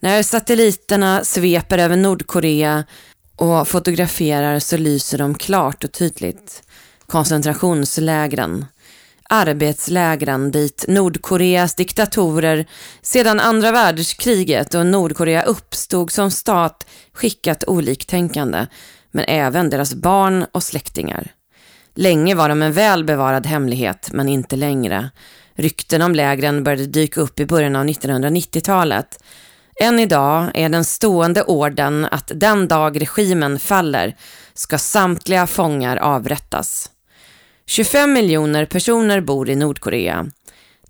När 0.00 0.22
satelliterna 0.22 1.24
sveper 1.24 1.78
över 1.78 1.96
Nordkorea 1.96 2.84
och 3.36 3.68
fotograferar 3.68 4.58
så 4.58 4.76
lyser 4.76 5.18
de 5.18 5.34
klart 5.34 5.84
och 5.84 5.92
tydligt. 5.92 6.62
Koncentrationslägren. 7.06 8.64
Arbetslägren 9.28 10.50
dit 10.50 10.84
Nordkoreas 10.88 11.74
diktatorer 11.74 12.66
sedan 13.02 13.40
andra 13.40 13.72
världskriget 13.72 14.74
och 14.74 14.86
Nordkorea 14.86 15.42
uppstod 15.42 16.12
som 16.12 16.30
stat 16.30 16.86
skickat 17.12 17.64
oliktänkande, 17.66 18.66
men 19.10 19.24
även 19.28 19.70
deras 19.70 19.94
barn 19.94 20.46
och 20.52 20.62
släktingar. 20.62 21.32
Länge 21.94 22.34
var 22.34 22.48
de 22.48 22.62
en 22.62 22.72
väl 22.72 23.04
bevarad 23.04 23.46
hemlighet, 23.46 24.08
men 24.12 24.28
inte 24.28 24.56
längre. 24.56 25.10
Rykten 25.56 26.02
om 26.02 26.14
lägren 26.14 26.64
började 26.64 26.86
dyka 26.86 27.20
upp 27.20 27.40
i 27.40 27.46
början 27.46 27.76
av 27.76 27.84
1990-talet. 27.86 29.18
Än 29.80 29.98
idag 29.98 30.50
är 30.54 30.68
den 30.68 30.84
stående 30.84 31.42
orden 31.42 32.04
att 32.04 32.30
den 32.34 32.68
dag 32.68 33.00
regimen 33.02 33.58
faller 33.58 34.16
ska 34.54 34.78
samtliga 34.78 35.46
fångar 35.46 35.96
avrättas. 35.96 36.90
25 37.66 38.12
miljoner 38.12 38.66
personer 38.66 39.20
bor 39.20 39.50
i 39.50 39.56
Nordkorea. 39.56 40.26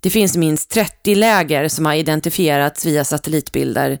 Det 0.01 0.09
finns 0.09 0.37
minst 0.37 0.69
30 0.69 1.15
läger 1.15 1.67
som 1.67 1.85
har 1.85 1.93
identifierats 1.93 2.85
via 2.85 3.03
satellitbilder. 3.03 3.99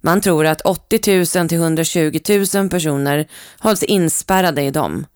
Man 0.00 0.20
tror 0.20 0.46
att 0.46 0.60
80 0.60 1.38
000 1.38 1.48
till 1.48 1.58
120 1.58 2.20
000 2.54 2.68
personer 2.68 3.28
hålls 3.58 3.82
inspärrade 3.82 4.62
i 4.62 4.70
dem. 4.70 5.06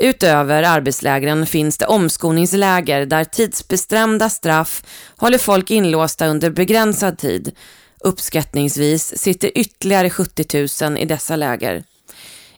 Utöver 0.00 0.62
arbetslägren 0.62 1.46
finns 1.46 1.78
det 1.78 1.86
omskolningsläger 1.86 3.06
där 3.06 3.24
tidsbestämda 3.24 4.30
straff 4.30 4.84
håller 5.16 5.38
folk 5.38 5.70
inlåsta 5.70 6.26
under 6.26 6.50
begränsad 6.50 7.18
tid. 7.18 7.56
Uppskattningsvis 8.00 9.18
sitter 9.18 9.58
ytterligare 9.58 10.10
70 10.10 10.66
000 10.84 10.98
i 10.98 11.04
dessa 11.04 11.36
läger. 11.36 11.84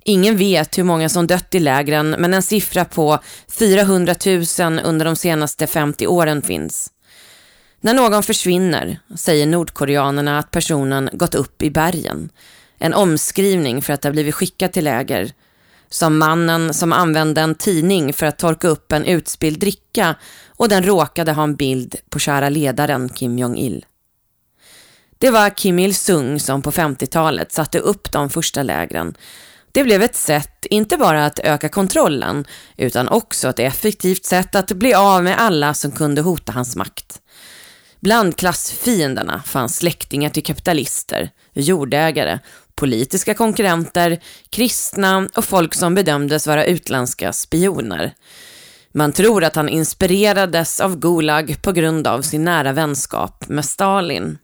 Ingen 0.05 0.37
vet 0.37 0.79
hur 0.79 0.85
många 0.85 1.09
som 1.09 1.27
dött 1.27 1.55
i 1.55 1.59
lägren 1.59 2.11
men 2.11 2.35
en 2.35 2.43
siffra 2.43 2.85
på 2.85 3.19
400 3.59 4.15
000 4.27 4.81
under 4.85 5.05
de 5.05 5.17
senaste 5.17 5.67
50 5.67 6.07
åren 6.07 6.43
finns. 6.43 6.91
När 7.81 7.95
någon 7.95 8.23
försvinner 8.23 9.01
säger 9.17 9.47
nordkoreanerna 9.47 10.39
att 10.39 10.51
personen 10.51 11.11
gått 11.13 11.35
upp 11.35 11.63
i 11.63 11.71
bergen. 11.71 12.29
En 12.79 12.95
omskrivning 12.95 13.83
för 13.83 13.93
att 13.93 14.05
ha 14.05 14.11
blivit 14.11 14.35
skickad 14.35 14.73
till 14.73 14.85
läger 14.85 15.33
som 15.91 16.19
mannen 16.19 16.75
som 16.75 16.93
använde 16.93 17.41
en 17.41 17.55
tidning 17.55 18.13
för 18.13 18.27
att 18.27 18.39
torka 18.39 18.69
upp 18.69 18.93
en 18.93 19.05
utspilld 19.05 19.59
dricka 19.59 20.15
och 20.49 20.69
den 20.69 20.83
råkade 20.83 21.33
ha 21.33 21.43
en 21.43 21.57
bild 21.57 21.97
på 22.11 22.19
kära 22.19 22.49
ledaren 22.49 23.09
Kim 23.09 23.39
Jong-Il. 23.39 23.85
Det 25.19 25.31
var 25.31 25.51
Kim 25.51 25.79
Il-Sung 25.79 26.41
som 26.41 26.63
på 26.63 26.71
50-talet 26.71 27.53
satte 27.53 27.79
upp 27.79 28.13
de 28.13 28.31
första 28.31 28.63
lägren. 28.63 29.15
Det 29.73 29.85
blev 29.85 30.03
ett 30.03 30.17
sätt 30.17 30.67
inte 30.71 30.97
bara 30.97 31.27
att 31.27 31.39
öka 31.39 31.69
kontrollen 31.69 32.45
utan 32.77 33.09
också 33.09 33.49
ett 33.49 33.59
effektivt 33.59 34.25
sätt 34.25 34.55
att 34.55 34.73
bli 34.73 34.95
av 34.95 35.25
med 35.25 35.41
alla 35.41 35.75
som 35.75 35.93
kunde 35.93 36.21
hota 36.21 36.53
hans 36.53 36.77
makt. 36.77 37.21
Bland 38.01 38.37
klassfienderna 38.37 39.43
fanns 39.47 39.77
släktingar 39.77 40.31
till 40.31 40.45
kapitalister, 40.45 41.31
jordägare, 41.53 42.39
politiska 42.79 43.35
konkurrenter, 43.35 44.19
kristna 44.51 45.29
och 45.35 45.45
folk 45.45 45.75
som 45.75 45.95
bedömdes 45.95 46.47
vara 46.47 46.65
utländska 46.65 47.33
spioner. 47.33 48.15
Man 48.93 49.13
tror 49.13 49.45
att 49.45 49.57
han 49.57 49.69
inspirerades 49.69 50.81
av 50.81 50.99
Gulag 50.99 51.57
på 51.63 51.73
grund 51.73 52.07
av 52.07 52.23
sin 52.23 52.45
nära 52.45 52.73
vänskap 52.73 53.49
med 53.49 53.65
Stalin. 53.65 54.39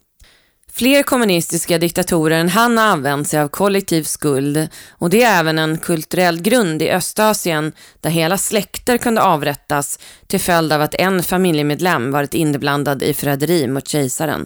Fler 0.71 1.03
kommunistiska 1.03 1.77
diktatorer 1.77 2.39
än 2.39 2.49
han 2.49 2.77
har 2.77 2.85
använt 2.85 3.27
sig 3.27 3.39
av 3.39 3.47
kollektiv 3.47 4.03
skuld 4.03 4.67
och 4.89 5.09
det 5.09 5.23
är 5.23 5.39
även 5.39 5.59
en 5.59 5.77
kulturell 5.77 6.41
grund 6.41 6.81
i 6.81 6.91
Östasien 6.91 7.71
där 8.01 8.09
hela 8.09 8.37
släkter 8.37 8.97
kunde 8.97 9.21
avrättas 9.21 9.99
till 10.27 10.39
följd 10.39 10.73
av 10.73 10.81
att 10.81 10.95
en 10.95 11.23
familjemedlem 11.23 12.11
varit 12.11 12.33
inblandad 12.33 13.03
i 13.03 13.13
förräderi 13.13 13.67
mot 13.67 13.87
kejsaren. 13.87 14.45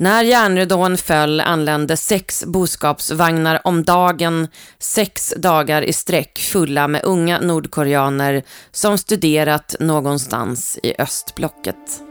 När 0.00 0.24
järnridån 0.24 0.96
föll 0.96 1.40
anlände 1.40 1.96
sex 1.96 2.44
boskapsvagnar 2.46 3.60
om 3.64 3.84
dagen, 3.84 4.48
sex 4.78 5.34
dagar 5.36 5.82
i 5.82 5.92
sträck 5.92 6.38
fulla 6.38 6.88
med 6.88 7.04
unga 7.04 7.40
nordkoreaner 7.40 8.42
som 8.70 8.98
studerat 8.98 9.76
någonstans 9.80 10.78
i 10.82 10.94
östblocket. 10.98 12.07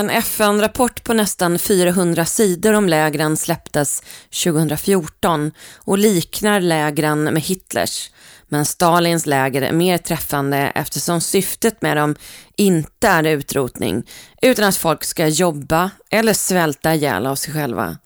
En 0.00 0.10
FN-rapport 0.10 1.04
på 1.04 1.12
nästan 1.14 1.58
400 1.58 2.24
sidor 2.24 2.72
om 2.72 2.88
lägren 2.88 3.36
släpptes 3.36 4.02
2014 4.44 5.52
och 5.76 5.98
liknar 5.98 6.60
lägren 6.60 7.24
med 7.24 7.42
Hitlers. 7.42 8.10
Men 8.48 8.64
Stalins 8.64 9.26
läger 9.26 9.62
är 9.62 9.72
mer 9.72 9.98
träffande 9.98 10.72
eftersom 10.74 11.20
syftet 11.20 11.82
med 11.82 11.96
dem 11.96 12.14
inte 12.56 13.08
är 13.08 13.24
utrotning 13.24 14.02
utan 14.42 14.64
att 14.64 14.76
folk 14.76 15.04
ska 15.04 15.26
jobba 15.28 15.90
eller 16.10 16.32
svälta 16.32 16.94
ihjäl 16.94 17.26
av 17.26 17.36
sig 17.36 17.54
själva. 17.54 17.96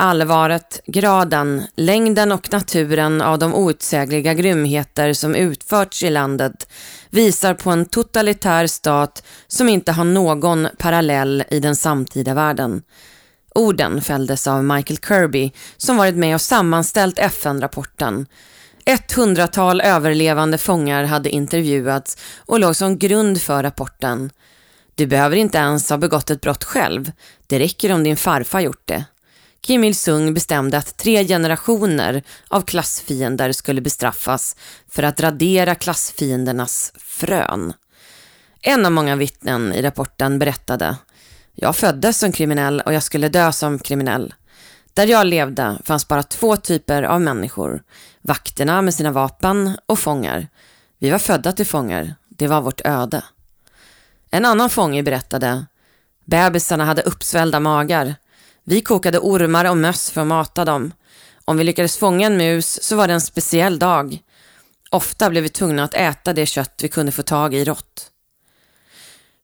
Allvaret, 0.00 0.80
graden, 0.86 1.62
längden 1.76 2.32
och 2.32 2.52
naturen 2.52 3.22
av 3.22 3.38
de 3.38 3.54
outsägliga 3.54 4.34
grymheter 4.34 5.12
som 5.12 5.34
utförts 5.34 6.02
i 6.02 6.10
landet 6.10 6.72
visar 7.10 7.54
på 7.54 7.70
en 7.70 7.86
totalitär 7.86 8.66
stat 8.66 9.22
som 9.46 9.68
inte 9.68 9.92
har 9.92 10.04
någon 10.04 10.68
parallell 10.78 11.44
i 11.50 11.60
den 11.60 11.76
samtida 11.76 12.34
världen. 12.34 12.82
Orden 13.54 14.02
fälldes 14.02 14.46
av 14.46 14.64
Michael 14.64 14.98
Kirby 14.98 15.52
som 15.76 15.96
varit 15.96 16.16
med 16.16 16.34
och 16.34 16.40
sammanställt 16.40 17.18
FN-rapporten. 17.18 18.26
Ett 18.84 19.12
hundratal 19.12 19.80
överlevande 19.80 20.58
fångar 20.58 21.04
hade 21.04 21.30
intervjuats 21.30 22.16
och 22.36 22.60
låg 22.60 22.76
som 22.76 22.98
grund 22.98 23.42
för 23.42 23.62
rapporten. 23.62 24.30
Du 24.94 25.06
behöver 25.06 25.36
inte 25.36 25.58
ens 25.58 25.90
ha 25.90 25.96
begått 25.96 26.30
ett 26.30 26.40
brott 26.40 26.64
själv. 26.64 27.12
Det 27.46 27.58
räcker 27.58 27.92
om 27.92 28.04
din 28.04 28.16
farfar 28.16 28.60
gjort 28.60 28.82
det. 28.84 29.04
Kim 29.60 29.84
Il-Sung 29.84 30.34
bestämde 30.34 30.78
att 30.78 30.96
tre 30.96 31.26
generationer 31.26 32.22
av 32.48 32.60
klassfiender 32.62 33.52
skulle 33.52 33.80
bestraffas 33.80 34.56
för 34.88 35.02
att 35.02 35.20
radera 35.20 35.74
klassfiendernas 35.74 36.92
frön. 36.98 37.72
En 38.62 38.86
av 38.86 38.92
många 38.92 39.16
vittnen 39.16 39.72
i 39.72 39.82
rapporten 39.82 40.38
berättade 40.38 40.96
Jag 41.54 41.76
föddes 41.76 42.18
som 42.18 42.32
kriminell 42.32 42.80
och 42.80 42.92
jag 42.92 43.02
skulle 43.02 43.28
dö 43.28 43.52
som 43.52 43.78
kriminell. 43.78 44.34
Där 44.94 45.06
jag 45.06 45.26
levde 45.26 45.78
fanns 45.84 46.08
bara 46.08 46.22
två 46.22 46.56
typer 46.56 47.02
av 47.02 47.20
människor. 47.20 47.82
Vakterna 48.22 48.82
med 48.82 48.94
sina 48.94 49.12
vapen 49.12 49.78
och 49.86 49.98
fångar. 49.98 50.48
Vi 50.98 51.10
var 51.10 51.18
födda 51.18 51.52
till 51.52 51.66
fångar. 51.66 52.14
Det 52.28 52.48
var 52.48 52.60
vårt 52.60 52.80
öde. 52.84 53.24
En 54.30 54.44
annan 54.44 54.70
fånge 54.70 55.02
berättade 55.02 55.66
Bebisarna 56.24 56.84
hade 56.84 57.02
uppsvällda 57.02 57.60
magar. 57.60 58.14
Vi 58.70 58.80
kokade 58.80 59.18
ormar 59.18 59.70
och 59.70 59.76
möss 59.76 60.10
för 60.10 60.20
att 60.20 60.26
mata 60.26 60.64
dem. 60.64 60.92
Om 61.44 61.56
vi 61.56 61.64
lyckades 61.64 61.96
fånga 61.96 62.26
en 62.26 62.36
mus 62.36 62.82
så 62.82 62.96
var 62.96 63.06
det 63.06 63.14
en 63.14 63.20
speciell 63.20 63.78
dag. 63.78 64.18
Ofta 64.90 65.30
blev 65.30 65.42
vi 65.42 65.48
tvungna 65.48 65.84
att 65.84 65.94
äta 65.94 66.32
det 66.32 66.46
kött 66.46 66.80
vi 66.82 66.88
kunde 66.88 67.12
få 67.12 67.22
tag 67.22 67.54
i 67.54 67.64
rått. 67.64 68.10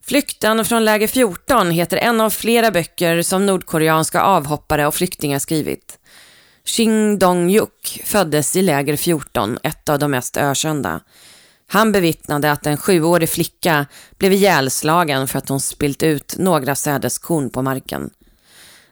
Flykten 0.03 0.65
från 0.65 0.85
läger 0.85 1.07
14 1.07 1.71
heter 1.71 1.97
en 1.97 2.21
av 2.21 2.31
flera 2.31 2.71
böcker 2.71 3.23
som 3.23 3.47
nordkoreanska 3.47 4.23
avhoppare 4.23 4.87
och 4.87 4.95
flyktingar 4.95 5.39
skrivit. 5.39 5.99
Shin 6.65 7.19
Dong-juk 7.19 8.03
föddes 8.05 8.57
i 8.57 8.63
läger 8.63 8.97
14, 8.97 9.59
ett 9.63 9.89
av 9.89 9.99
de 9.99 10.11
mest 10.11 10.37
ökända. 10.37 11.01
Han 11.67 11.93
bevittnade 11.93 12.53
att 12.53 12.67
en 12.67 12.77
sjuårig 12.77 13.29
flicka 13.29 13.87
blev 14.19 14.33
ihjälslagen 14.33 15.29
för 15.29 15.39
att 15.39 15.49
hon 15.49 15.61
spilt 15.61 16.03
ut 16.03 16.35
några 16.39 16.75
sädeskorn 16.75 17.51
på 17.51 17.63
marken. 17.63 18.11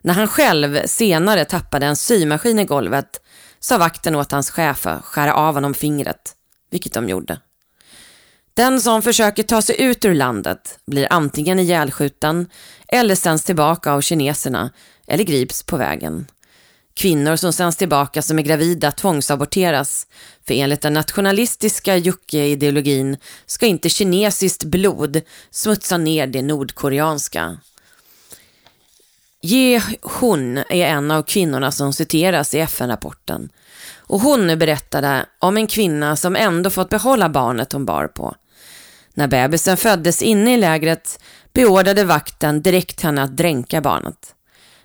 När 0.02 0.14
han 0.14 0.28
själv 0.28 0.86
senare 0.86 1.44
tappade 1.44 1.86
en 1.86 1.96
symaskin 1.96 2.58
i 2.58 2.64
golvet 2.64 3.20
sa 3.60 3.78
vakten 3.78 4.16
åt 4.16 4.32
hans 4.32 4.50
chef 4.50 4.86
att 4.86 5.04
skära 5.04 5.34
av 5.34 5.54
honom 5.54 5.74
fingret, 5.74 6.32
vilket 6.70 6.92
de 6.92 7.08
gjorde. 7.08 7.38
Den 8.54 8.80
som 8.80 9.02
försöker 9.02 9.42
ta 9.42 9.62
sig 9.62 9.82
ut 9.82 10.04
ur 10.04 10.14
landet 10.14 10.78
blir 10.86 11.06
antingen 11.10 11.58
ihjälskjuten 11.58 12.46
eller 12.88 13.14
sänds 13.14 13.44
tillbaka 13.44 13.92
av 13.92 14.00
kineserna 14.00 14.70
eller 15.06 15.24
grips 15.24 15.62
på 15.62 15.76
vägen. 15.76 16.26
Kvinnor 16.94 17.36
som 17.36 17.52
sänds 17.52 17.76
tillbaka 17.76 18.22
som 18.22 18.38
är 18.38 18.42
gravida 18.42 18.92
tvångsaborteras 18.92 20.06
för 20.46 20.54
enligt 20.54 20.80
den 20.80 20.92
nationalistiska 20.92 21.96
Jukke-ideologin 21.96 23.16
ska 23.46 23.66
inte 23.66 23.88
kinesiskt 23.88 24.64
blod 24.64 25.20
smutsa 25.50 25.96
ner 25.96 26.26
det 26.26 26.42
nordkoreanska. 26.42 27.58
Ye 29.44 29.82
Hun 30.02 30.58
är 30.58 30.86
en 30.86 31.10
av 31.10 31.22
kvinnorna 31.22 31.72
som 31.72 31.92
citeras 31.92 32.54
i 32.54 32.60
FN-rapporten 32.60 33.48
och 33.96 34.20
hon 34.20 34.58
berättade 34.58 35.26
om 35.38 35.56
en 35.56 35.66
kvinna 35.66 36.16
som 36.16 36.36
ändå 36.36 36.70
fått 36.70 36.88
behålla 36.88 37.28
barnet 37.28 37.72
hon 37.72 37.84
bar 37.84 38.06
på. 38.06 38.34
När 39.14 39.28
bebisen 39.28 39.76
föddes 39.76 40.22
inne 40.22 40.54
i 40.54 40.56
lägret 40.56 41.18
beordrade 41.52 42.04
vakten 42.04 42.62
direkt 42.62 43.00
henne 43.00 43.22
att 43.22 43.36
dränka 43.36 43.80
barnet. 43.80 44.34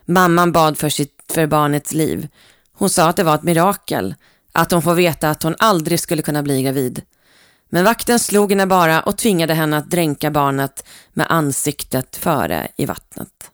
Mamman 0.06 0.52
bad 0.52 0.78
för, 0.78 0.90
sitt, 0.90 1.32
för 1.34 1.48
barnets 1.48 1.94
liv. 1.94 2.28
Hon 2.74 2.90
sa 2.90 3.10
att 3.10 3.16
det 3.16 3.24
var 3.24 3.36
ett 3.36 3.44
mirakel, 3.44 4.16
att 4.52 4.72
hon 4.72 4.82
får 4.82 4.94
veta 4.94 5.30
att 5.30 5.44
hon 5.44 5.56
aldrig 5.60 6.00
skulle 6.00 6.22
kunna 6.22 6.44
bli 6.44 6.64
gravid. 6.64 7.02
Men 7.70 7.84
vakten 7.84 8.20
slog 8.20 8.52
henne 8.52 8.66
bara 8.66 9.02
och 9.02 9.18
tvingade 9.18 9.54
henne 9.54 9.78
att 9.78 9.92
dränka 9.92 10.32
barnet 10.32 10.88
med 11.14 11.28
ansiktet 11.30 12.16
före 12.16 12.68
i 12.78 12.86
vattnet. 12.86 13.52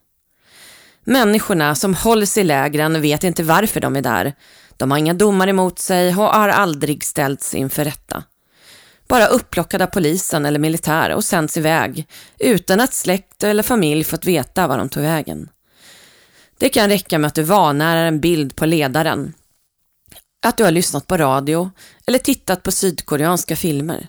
Människorna 1.03 1.75
som 1.75 1.93
hålls 1.93 2.37
i 2.37 2.43
lägren 2.43 3.01
vet 3.01 3.23
inte 3.23 3.43
varför 3.43 3.79
de 3.79 3.95
är 3.95 4.01
där. 4.01 4.33
De 4.77 4.91
har 4.91 4.97
inga 4.97 5.13
domar 5.13 5.47
emot 5.47 5.79
sig 5.79 6.07
och 6.09 6.13
har 6.13 6.49
aldrig 6.49 7.03
ställts 7.03 7.55
inför 7.55 7.85
rätta. 7.85 8.23
Bara 9.07 9.27
upplockade 9.27 9.83
av 9.83 9.87
polisen 9.87 10.45
eller 10.45 10.59
militär 10.59 11.09
och 11.09 11.23
sänds 11.23 11.57
iväg 11.57 12.07
utan 12.39 12.79
att 12.79 12.93
släkt 12.93 13.43
eller 13.43 13.63
familj 13.63 14.03
fått 14.03 14.25
veta 14.25 14.67
var 14.67 14.77
de 14.77 14.89
tog 14.89 15.03
vägen. 15.03 15.49
Det 16.57 16.69
kan 16.69 16.89
räcka 16.89 17.19
med 17.19 17.27
att 17.27 17.35
du 17.35 17.43
vanärar 17.43 18.05
en 18.05 18.19
bild 18.19 18.55
på 18.55 18.65
ledaren, 18.65 19.33
att 20.45 20.57
du 20.57 20.63
har 20.63 20.71
lyssnat 20.71 21.07
på 21.07 21.17
radio 21.17 21.71
eller 22.07 22.19
tittat 22.19 22.63
på 22.63 22.71
sydkoreanska 22.71 23.55
filmer. 23.55 24.07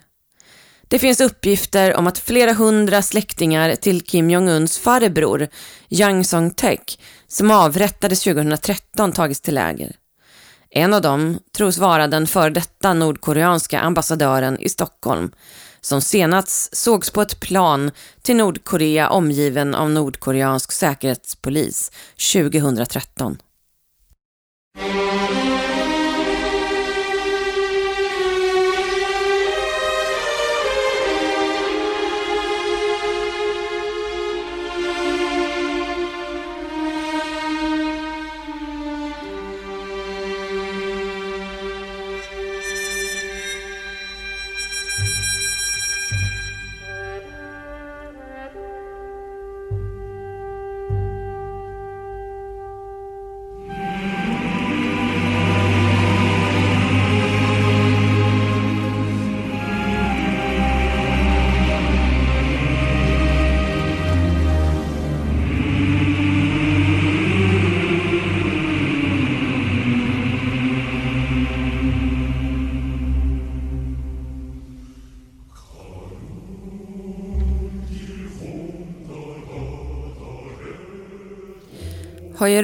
Det 0.94 0.98
finns 0.98 1.20
uppgifter 1.20 1.96
om 1.96 2.06
att 2.06 2.18
flera 2.18 2.52
hundra 2.52 3.02
släktingar 3.02 3.74
till 3.74 4.00
Kim 4.00 4.30
Jong-Uns 4.30 4.78
farbror, 4.78 5.48
Yang 5.88 6.24
Song-Tek, 6.24 7.00
som 7.28 7.50
avrättades 7.50 8.20
2013 8.24 9.12
tagits 9.12 9.40
till 9.40 9.54
läger. 9.54 9.96
En 10.70 10.94
av 10.94 11.02
dem 11.02 11.38
tros 11.56 11.78
vara 11.78 12.06
den 12.06 12.26
före 12.26 12.50
detta 12.50 12.94
nordkoreanska 12.94 13.80
ambassadören 13.80 14.60
i 14.60 14.68
Stockholm 14.68 15.32
som 15.80 16.00
senast 16.00 16.76
sågs 16.76 17.10
på 17.10 17.22
ett 17.22 17.40
plan 17.40 17.90
till 18.22 18.36
Nordkorea 18.36 19.10
omgiven 19.10 19.74
av 19.74 19.90
nordkoreansk 19.90 20.72
säkerhetspolis 20.72 21.92
2013. 22.32 23.38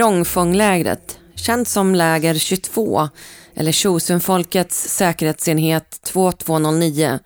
Hojrongfånglägret, 0.00 1.18
känt 1.34 1.68
som 1.68 1.94
läger 1.94 2.34
22 2.34 3.08
eller 3.54 3.72
Chosunfolkets 3.72 4.88
säkerhetsenhet 4.88 6.00
2209, 6.02 7.18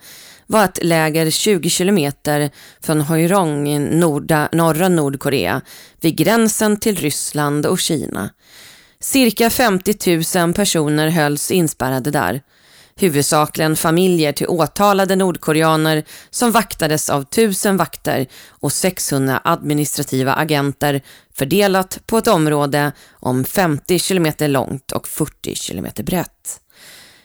var 0.46 0.64
ett 0.64 0.84
läger 0.84 1.30
20 1.30 1.70
kilometer 1.70 2.50
från 2.80 3.00
Hoirong 3.00 3.68
i 3.68 3.78
norda, 3.78 4.48
norra 4.52 4.88
Nordkorea 4.88 5.60
vid 6.00 6.16
gränsen 6.16 6.76
till 6.76 6.96
Ryssland 6.96 7.66
och 7.66 7.78
Kina. 7.78 8.30
Cirka 9.00 9.50
50 9.50 10.38
000 10.38 10.54
personer 10.54 11.08
hölls 11.08 11.50
inspärrade 11.50 12.10
där 12.10 12.42
huvudsakligen 12.96 13.76
familjer 13.76 14.32
till 14.32 14.48
åtalade 14.48 15.16
nordkoreaner 15.16 16.04
som 16.30 16.52
vaktades 16.52 17.10
av 17.10 17.22
tusen 17.22 17.76
vakter 17.76 18.26
och 18.48 18.72
600 18.72 19.40
administrativa 19.44 20.32
agenter 20.34 21.02
fördelat 21.34 21.98
på 22.06 22.18
ett 22.18 22.26
område 22.26 22.92
om 23.12 23.44
50 23.44 23.98
kilometer 23.98 24.48
långt 24.48 24.92
och 24.92 25.08
40 25.08 25.54
kilometer 25.54 26.02
brett. 26.04 26.60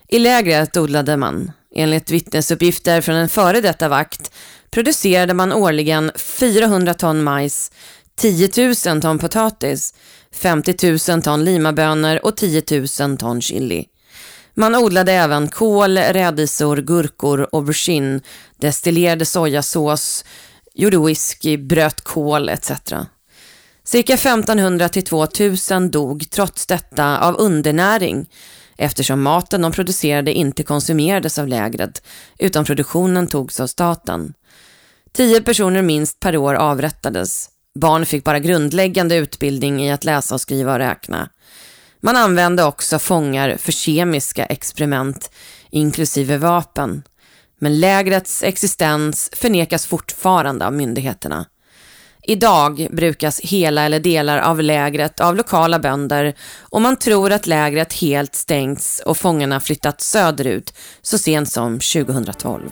I 0.08 0.20
lägret 0.20 0.78
odlade 0.78 1.18
man, 1.18 1.52
enligt 1.76 2.12
vittnesuppgifter 2.12 3.02
från 3.02 3.16
en 3.16 3.30
före 3.30 3.62
detta 3.62 3.88
vakt, 3.88 4.32
producerade 4.72 5.34
man 5.34 5.54
årligen 5.54 6.12
400 6.16 6.94
ton 6.94 7.24
majs, 7.24 7.72
10 8.16 8.50
000 8.86 9.02
ton 9.02 9.20
potatis, 9.20 9.94
50 10.32 11.10
000 11.12 11.22
ton 11.22 11.46
limabönor 11.46 12.26
och 12.26 12.38
10 12.38 12.64
000 13.00 13.18
ton 13.18 13.42
chili. 13.42 13.86
Man 14.60 14.76
odlade 14.76 15.12
även 15.14 15.48
kål, 15.48 15.98
rädisor, 15.98 16.78
gurkor, 16.78 17.50
aubergine, 17.52 18.22
destillerade 18.58 19.26
sojasås, 19.26 20.26
gjorde 20.74 20.98
whisky, 20.98 21.58
bröt 21.58 22.02
kål 22.02 22.50
etc. 22.50 22.72
Cirka 23.84 24.14
1500 24.14 24.90
till 24.90 25.04
2000 25.04 25.92
dog 25.92 26.30
trots 26.32 26.66
detta 26.66 27.20
av 27.20 27.36
undernäring 27.38 28.30
eftersom 28.78 29.22
maten 29.22 29.62
de 29.62 29.72
producerade 29.72 30.34
inte 30.34 30.64
konsumerades 30.64 31.40
av 31.40 31.48
lägret 31.48 32.04
utan 32.40 32.66
produktionen 32.66 33.28
togs 33.28 33.60
av 33.60 33.68
staten. 33.68 34.34
Tio 35.14 35.42
personer 35.42 35.82
minst 35.82 36.20
per 36.20 36.38
år 36.38 36.54
avrättades. 36.54 37.50
Barn 37.80 38.06
fick 38.06 38.24
bara 38.24 38.40
grundläggande 38.40 39.16
utbildning 39.16 39.84
i 39.86 39.92
att 39.92 40.04
läsa 40.04 40.36
och 40.36 40.42
skriva 40.42 40.74
och 40.74 40.80
räkna. 40.80 41.30
Man 42.02 42.16
använde 42.16 42.64
också 42.64 43.00
fångar 43.00 43.58
för 43.58 43.72
kemiska 43.72 44.46
experiment, 44.46 45.32
inklusive 45.72 46.38
vapen. 46.38 47.04
Men 47.60 47.80
lägrets 47.80 48.44
existens 48.44 49.30
förnekas 49.34 49.86
fortfarande 49.86 50.66
av 50.66 50.74
myndigheterna. 50.74 51.46
Idag 52.24 52.88
brukas 52.92 53.40
hela 53.40 53.82
eller 53.84 54.00
delar 54.00 54.38
av 54.38 54.62
lägret 54.62 55.20
av 55.20 55.36
lokala 55.36 55.80
bönder 55.80 56.34
och 56.60 56.82
man 56.82 56.96
tror 56.96 57.32
att 57.32 57.48
lägret 57.48 57.94
helt 57.94 58.36
stängts 58.36 59.02
och 59.06 59.18
fångarna 59.18 59.60
flyttat 59.60 60.02
söderut 60.02 60.74
så 61.02 61.18
sent 61.18 61.52
som 61.52 61.80
2012. 61.80 62.70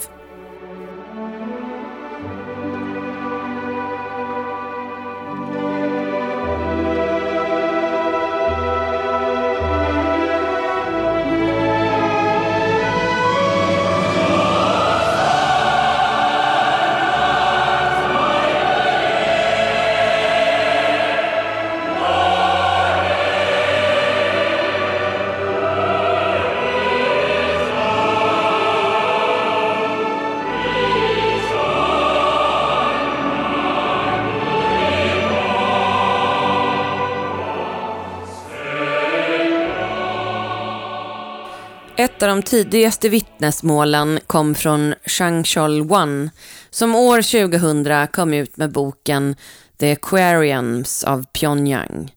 Ett 42.00 42.24
av 42.24 42.30
de 42.30 42.42
tidigaste 42.42 43.10
vittnesmålen 43.10 44.20
kom 44.28 44.56
från 44.56 44.96
Zhang 45.06 45.44
Chol-Wan 45.44 46.30
som 46.70 46.96
år 46.96 47.22
2000 47.22 48.08
kom 48.08 48.34
ut 48.34 48.58
med 48.58 48.72
boken 48.72 49.36
The 49.80 49.92
Aquariums 49.92 51.04
av 51.04 51.26
Pyongyang. 51.26 52.16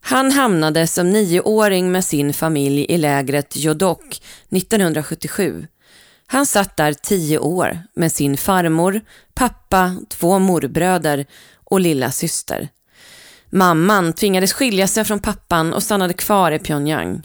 Han 0.00 0.32
hamnade 0.32 0.86
som 0.86 1.10
nioåring 1.10 1.92
med 1.92 2.04
sin 2.04 2.34
familj 2.34 2.86
i 2.88 2.98
lägret 2.98 3.56
Jodok 3.56 4.22
1977. 4.50 5.66
Han 6.26 6.46
satt 6.46 6.76
där 6.76 6.92
tio 6.92 7.38
år 7.38 7.78
med 7.94 8.12
sin 8.12 8.36
farmor, 8.36 9.00
pappa, 9.34 9.96
två 10.08 10.38
morbröder 10.38 11.26
och 11.64 11.80
lilla 11.80 12.10
syster. 12.10 12.68
Mamman 13.50 14.12
tvingades 14.12 14.52
skilja 14.52 14.86
sig 14.86 15.04
från 15.04 15.20
pappan 15.20 15.72
och 15.72 15.82
stannade 15.82 16.14
kvar 16.14 16.52
i 16.52 16.58
Pyongyang. 16.58 17.22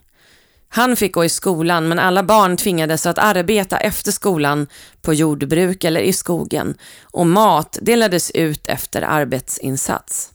Han 0.78 0.96
fick 0.96 1.13
gå 1.13 1.26
i 1.26 1.30
skolan 1.30 1.88
men 1.88 2.00
alla 2.00 2.24
barn 2.24 2.58
tvingades 2.58 3.06
att 3.06 3.18
arbeta 3.18 3.78
efter 3.78 4.12
skolan 4.12 4.68
på 5.02 5.13
jordbruk 5.13 5.84
eller 5.84 6.02
i 6.02 6.13
skogen 6.13 6.78
och 7.02 7.28
mat 7.28 7.78
delades 7.82 8.32
ut 8.32 8.68
efter 8.68 9.02
arbetsinsats. 9.02 10.32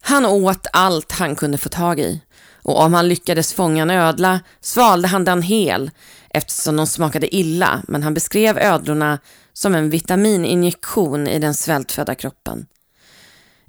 Han 0.00 0.26
åt 0.26 0.66
allt 0.72 1.12
han 1.12 1.36
kunde 1.36 1.58
få 1.58 1.68
tag 1.68 2.00
i 2.00 2.20
och 2.62 2.80
om 2.80 2.94
han 2.94 3.08
lyckades 3.08 3.54
fånga 3.54 3.82
en 3.82 3.90
ödla 3.90 4.40
svalde 4.60 5.08
han 5.08 5.24
den 5.24 5.42
hel 5.42 5.90
eftersom 6.30 6.76
de 6.76 6.86
smakade 6.86 7.36
illa 7.36 7.82
men 7.88 8.02
han 8.02 8.14
beskrev 8.14 8.58
ödlorna 8.58 9.18
som 9.52 9.74
en 9.74 9.90
vitamininjektion 9.90 11.26
i 11.26 11.38
den 11.38 11.54
svältfödda 11.54 12.14
kroppen. 12.14 12.66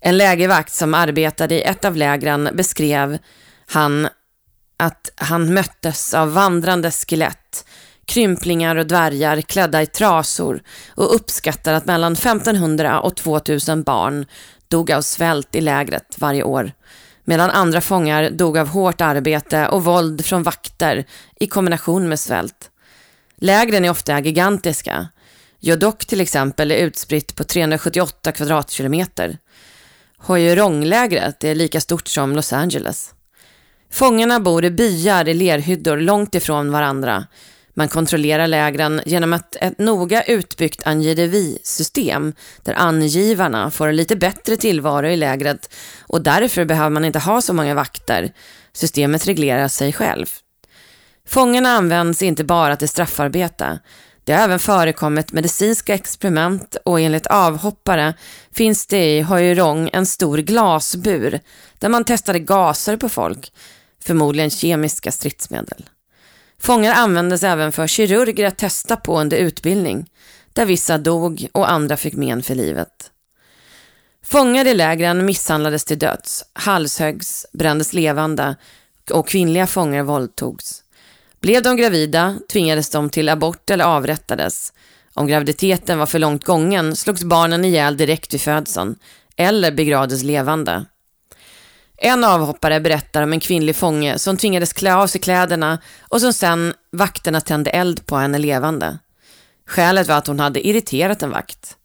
En 0.01 0.17
lägervakt 0.17 0.73
som 0.73 0.93
arbetade 0.93 1.55
i 1.55 1.61
ett 1.61 1.85
av 1.85 1.95
lägren 1.95 2.49
beskrev 2.53 3.17
han 3.65 4.07
att 4.77 5.11
han 5.15 5.53
möttes 5.53 6.13
av 6.13 6.33
vandrande 6.33 6.91
skelett, 6.91 7.65
krymplingar 8.05 8.75
och 8.75 8.87
dvärgar 8.87 9.41
klädda 9.41 9.81
i 9.81 9.85
trasor 9.85 10.61
och 10.89 11.15
uppskattar 11.15 11.73
att 11.73 11.85
mellan 11.85 12.13
1500 12.13 13.01
och 13.01 13.15
2000 13.15 13.83
barn 13.83 14.25
dog 14.67 14.91
av 14.91 15.01
svält 15.01 15.55
i 15.55 15.61
lägret 15.61 16.15
varje 16.17 16.43
år, 16.43 16.71
medan 17.23 17.49
andra 17.49 17.81
fångar 17.81 18.29
dog 18.29 18.57
av 18.57 18.67
hårt 18.67 19.01
arbete 19.01 19.67
och 19.67 19.83
våld 19.83 20.25
från 20.25 20.43
vakter 20.43 21.05
i 21.39 21.47
kombination 21.47 22.09
med 22.09 22.19
svält. 22.19 22.71
Lägren 23.35 23.85
är 23.85 23.89
ofta 23.89 24.19
gigantiska. 24.19 25.07
Jodok 25.59 26.05
till 26.05 26.21
exempel 26.21 26.71
är 26.71 26.75
utspritt 26.75 27.35
på 27.35 27.43
378 27.43 28.31
kvadratkilometer. 28.31 29.37
Hojeronglägret 30.17 31.43
är 31.43 31.55
lika 31.55 31.81
stort 31.81 32.07
som 32.07 32.35
Los 32.35 32.53
Angeles. 32.53 33.13
Fångarna 33.91 34.39
bor 34.39 34.65
i 34.65 34.71
byar 34.71 35.27
i 35.27 35.33
lerhyddor 35.33 35.97
långt 35.97 36.35
ifrån 36.35 36.71
varandra. 36.71 37.27
Man 37.73 37.87
kontrollerar 37.87 38.47
lägren 38.47 39.01
genom 39.05 39.33
ett, 39.33 39.55
ett 39.55 39.79
noga 39.79 40.23
utbyggt 40.23 40.87
angiverisystem 40.87 42.33
där 42.63 42.73
angivarna 42.73 43.71
får 43.71 43.87
en 43.87 43.95
lite 43.95 44.15
bättre 44.15 44.57
tillvaro 44.57 45.07
i 45.07 45.15
lägret 45.15 45.73
och 46.01 46.21
därför 46.21 46.65
behöver 46.65 46.89
man 46.89 47.05
inte 47.05 47.19
ha 47.19 47.41
så 47.41 47.53
många 47.53 47.75
vakter. 47.75 48.31
Systemet 48.73 49.27
reglerar 49.27 49.67
sig 49.67 49.93
själv. 49.93 50.25
Fångarna 51.27 51.69
används 51.69 52.21
inte 52.21 52.43
bara 52.43 52.75
till 52.75 52.89
straffarbete. 52.89 53.79
Det 54.27 54.33
har 54.33 54.43
även 54.43 54.59
förekommit 54.59 55.31
medicinska 55.31 55.93
experiment 55.93 56.77
och 56.85 56.99
enligt 56.99 57.27
avhoppare 57.27 58.13
finns 58.51 58.87
det 58.87 59.17
i 59.17 59.21
Hoirong 59.21 59.89
en 59.93 60.05
stor 60.05 60.37
glasbur 60.37 61.39
där 61.79 61.89
man 61.89 62.03
testade 62.03 62.39
gaser 62.39 62.97
på 62.97 63.09
folk 63.09 63.53
förmodligen 64.03 64.49
kemiska 64.49 65.11
stridsmedel. 65.11 65.89
Fångar 66.59 66.93
användes 66.93 67.43
även 67.43 67.71
för 67.71 67.87
kirurger 67.87 68.47
att 68.47 68.57
testa 68.57 68.95
på 68.95 69.19
under 69.19 69.37
utbildning, 69.37 70.09
där 70.53 70.65
vissa 70.65 70.97
dog 70.97 71.47
och 71.51 71.71
andra 71.71 71.97
fick 71.97 72.13
men 72.13 72.43
för 72.43 72.55
livet. 72.55 73.11
Fångar 74.23 74.65
i 74.65 74.73
lägren 74.73 75.25
misshandlades 75.25 75.85
till 75.85 75.99
döds, 75.99 76.45
halshöggs, 76.53 77.45
brändes 77.53 77.93
levande 77.93 78.55
och 79.11 79.27
kvinnliga 79.27 79.67
fångar 79.67 80.03
våldtogs. 80.03 80.83
Blev 81.41 81.63
de 81.63 81.77
gravida 81.77 82.35
tvingades 82.51 82.89
de 82.89 83.09
till 83.09 83.29
abort 83.29 83.69
eller 83.69 83.85
avrättades. 83.85 84.73
Om 85.13 85.27
graviditeten 85.27 85.99
var 85.99 86.05
för 86.05 86.19
långt 86.19 86.43
gången 86.43 86.95
slogs 86.95 87.23
barnen 87.23 87.65
ihjäl 87.65 87.97
direkt 87.97 88.33
vid 88.33 88.41
födseln 88.41 88.95
eller 89.35 89.71
begravdes 89.71 90.23
levande. 90.23 90.85
En 91.97 92.23
avhoppare 92.23 92.79
berättar 92.79 93.23
om 93.23 93.33
en 93.33 93.39
kvinnlig 93.39 93.75
fånge 93.75 94.19
som 94.19 94.37
tvingades 94.37 94.73
klä 94.73 94.95
av 94.95 95.07
sig 95.07 95.21
kläderna 95.21 95.79
och 96.01 96.21
som 96.21 96.33
sen 96.33 96.73
vakterna 96.91 97.41
tände 97.41 97.69
eld 97.69 98.05
på 98.05 98.17
henne 98.17 98.37
levande. 98.37 98.97
Skälet 99.65 100.07
var 100.07 100.15
att 100.15 100.27
hon 100.27 100.39
hade 100.39 100.67
irriterat 100.67 101.21
en 101.21 101.29
vakt. 101.29 101.77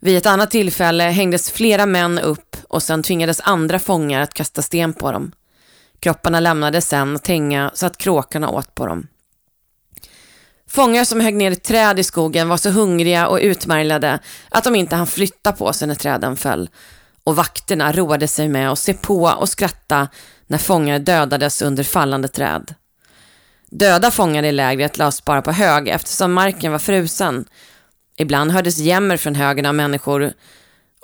Vid 0.00 0.16
ett 0.16 0.26
annat 0.26 0.50
tillfälle 0.50 1.04
hängdes 1.04 1.50
flera 1.50 1.86
män 1.86 2.18
upp 2.18 2.56
och 2.68 2.82
sen 2.82 3.02
tvingades 3.02 3.40
andra 3.40 3.78
fångar 3.78 4.20
att 4.20 4.34
kasta 4.34 4.62
sten 4.62 4.92
på 4.92 5.12
dem. 5.12 5.32
Kropparna 6.02 6.40
lämnades 6.40 6.88
sen 6.88 7.16
att 7.16 7.26
hänga 7.26 7.70
så 7.74 7.86
att 7.86 7.98
kråkorna 7.98 8.48
åt 8.48 8.74
på 8.74 8.86
dem. 8.86 9.06
Fångar 10.68 11.04
som 11.04 11.20
högg 11.20 11.34
ner 11.34 11.50
ett 11.50 11.64
träd 11.64 11.98
i 11.98 12.04
skogen 12.04 12.48
var 12.48 12.56
så 12.56 12.70
hungriga 12.70 13.28
och 13.28 13.38
utmärglade 13.42 14.18
att 14.48 14.64
de 14.64 14.74
inte 14.74 14.96
hann 14.96 15.06
flytta 15.06 15.52
på 15.52 15.72
sig 15.72 15.88
när 15.88 15.94
träden 15.94 16.36
föll 16.36 16.68
och 17.24 17.36
vakterna 17.36 17.92
roade 17.92 18.28
sig 18.28 18.48
med 18.48 18.70
att 18.70 18.78
se 18.78 18.94
på 18.94 19.22
och 19.22 19.48
skratta 19.48 20.08
när 20.46 20.58
fångar 20.58 20.98
dödades 20.98 21.62
under 21.62 21.84
fallande 21.84 22.28
träd. 22.28 22.74
Döda 23.70 24.10
fångar 24.10 24.42
i 24.42 24.52
lägret 24.52 24.98
lades 24.98 25.24
bara 25.24 25.42
på 25.42 25.52
hög 25.52 25.88
eftersom 25.88 26.32
marken 26.32 26.72
var 26.72 26.78
frusen. 26.78 27.44
Ibland 28.16 28.50
hördes 28.50 28.78
jämmer 28.78 29.16
från 29.16 29.34
högen 29.34 29.66
av 29.66 29.74
människor, 29.74 30.32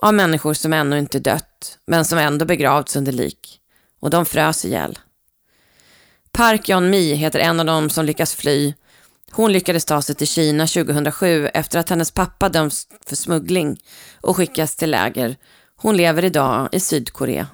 av 0.02 0.14
människor 0.14 0.54
som 0.54 0.72
ännu 0.72 0.98
inte 0.98 1.18
dött, 1.18 1.78
men 1.86 2.04
som 2.04 2.18
ändå 2.18 2.44
begravts 2.44 2.96
under 2.96 3.12
lik. 3.12 3.60
Och 4.00 4.10
de 4.10 4.26
frös 4.26 4.64
ihjäl. 4.64 4.98
Park 6.32 6.68
Yon-mi 6.68 7.14
heter 7.14 7.38
en 7.38 7.60
av 7.60 7.66
dem 7.66 7.90
som 7.90 8.04
lyckas 8.04 8.34
fly. 8.34 8.74
Hon 9.30 9.52
lyckades 9.52 9.84
ta 9.84 10.02
sig 10.02 10.14
till 10.14 10.26
Kina 10.26 10.66
2007 10.66 11.48
efter 11.54 11.78
att 11.78 11.90
hennes 11.90 12.10
pappa 12.10 12.48
dömts 12.48 12.86
för 13.06 13.16
smuggling 13.16 13.80
och 14.20 14.36
skickas 14.36 14.76
till 14.76 14.90
läger 14.90 15.36
hon 15.80 15.96
lever 15.96 16.24
idag 16.24 16.68
i 16.72 16.80
Sydkorea. 16.80 17.46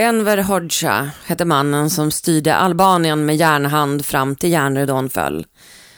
Enver 0.00 0.38
Hoxha 0.38 1.10
hette 1.26 1.44
mannen 1.44 1.90
som 1.90 2.10
styrde 2.10 2.54
Albanien 2.54 3.26
med 3.26 3.36
järnhand 3.36 4.06
fram 4.06 4.36
till 4.36 4.50
järnridån 4.50 5.10
föll. 5.10 5.46